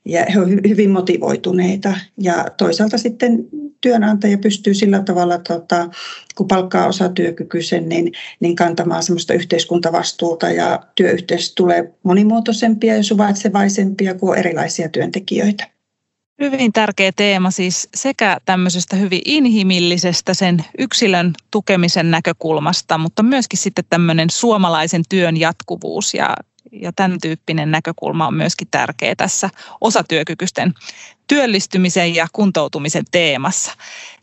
ja 0.06 0.26
he 0.34 0.40
ovat 0.40 0.50
hyvin 0.68 0.90
motivoituneita. 0.90 1.94
Ja 2.18 2.46
toisaalta 2.58 2.98
sitten 2.98 3.48
työnantaja 3.82 4.38
pystyy 4.38 4.74
sillä 4.74 5.02
tavalla, 5.04 5.38
tota, 5.38 5.90
kun 6.36 6.48
palkkaa 6.48 6.88
osatyökykyisen, 6.88 7.90
niin, 7.90 8.12
niin 8.40 8.56
kantamaan 8.56 9.04
sellaista 9.04 9.34
yhteiskuntavastuuta 9.34 10.50
ja 10.50 10.80
työyhteisö 10.96 11.54
tulee 11.56 11.94
monimuotoisempia 12.04 12.96
ja 12.96 13.04
suvaitsevaisempia 13.04 14.14
kuin 14.14 14.40
erilaisia 14.40 14.90
työntekijöitä. 14.90 15.71
Hyvin 16.42 16.74
tärkeä 16.74 17.12
teema 17.16 17.52
siis 17.52 17.90
sekä 17.96 18.38
tämmöisestä 18.46 18.96
hyvin 18.96 19.22
inhimillisestä 19.26 20.34
sen 20.34 20.66
yksilön 20.78 21.34
tukemisen 21.52 22.12
näkökulmasta, 22.12 22.98
mutta 22.98 23.24
myöskin 23.24 23.60
sitten 23.60 23.86
tämmöinen 23.90 24.30
suomalaisen 24.30 25.04
työn 25.10 25.38
jatkuvuus 25.38 26.14
ja, 26.14 26.36
ja 26.72 26.92
tämän 26.96 27.18
tyyppinen 27.22 27.72
näkökulma 27.72 28.28
on 28.28 28.34
myöskin 28.34 28.68
tärkeä 28.72 29.16
tässä 29.16 29.50
osatyökykyisten 29.82 30.74
työllistymisen 31.28 32.16
ja 32.16 32.28
kuntoutumisen 32.34 33.06
teemassa. 33.12 33.72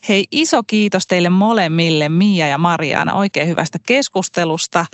Hei, 0.08 0.26
iso 0.30 0.62
kiitos 0.62 1.06
teille 1.06 1.28
molemmille, 1.28 2.08
Mia 2.08 2.48
ja 2.48 2.58
Mariana, 2.58 3.14
oikein 3.14 3.48
hyvästä 3.48 3.78
keskustelusta. 3.86 4.86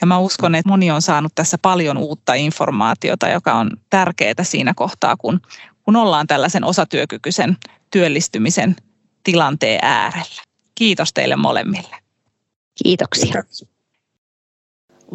Ja 0.00 0.06
mä 0.06 0.18
uskon, 0.18 0.54
että 0.54 0.68
moni 0.68 0.90
on 0.90 1.02
saanut 1.02 1.32
tässä 1.34 1.58
paljon 1.58 1.98
uutta 1.98 2.34
informaatiota, 2.34 3.28
joka 3.28 3.54
on 3.54 3.70
tärkeää 3.90 4.34
siinä 4.42 4.72
kohtaa, 4.76 5.16
kun 5.16 5.40
kun 5.84 5.96
ollaan 5.96 6.26
tällaisen 6.26 6.64
osatyökykyisen 6.64 7.56
työllistymisen 7.90 8.76
tilanteen 9.24 9.78
äärellä. 9.82 10.42
Kiitos 10.74 11.12
teille 11.12 11.36
molemmille. 11.36 11.96
Kiitoksia. 12.84 13.42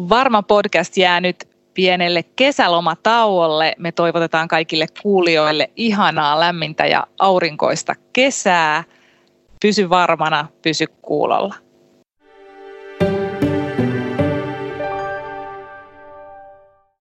Varma 0.08 0.42
podcast 0.42 0.96
jää 0.96 1.20
nyt 1.20 1.48
pienelle 1.74 2.22
kesälomatauolle. 2.22 3.74
Me 3.78 3.92
toivotetaan 3.92 4.48
kaikille 4.48 4.86
kuulijoille 5.02 5.70
ihanaa, 5.76 6.40
lämmintä 6.40 6.86
ja 6.86 7.06
aurinkoista 7.18 7.94
kesää. 8.12 8.84
Pysy 9.60 9.90
varmana, 9.90 10.48
pysy 10.62 10.86
kuulolla. 10.86 11.54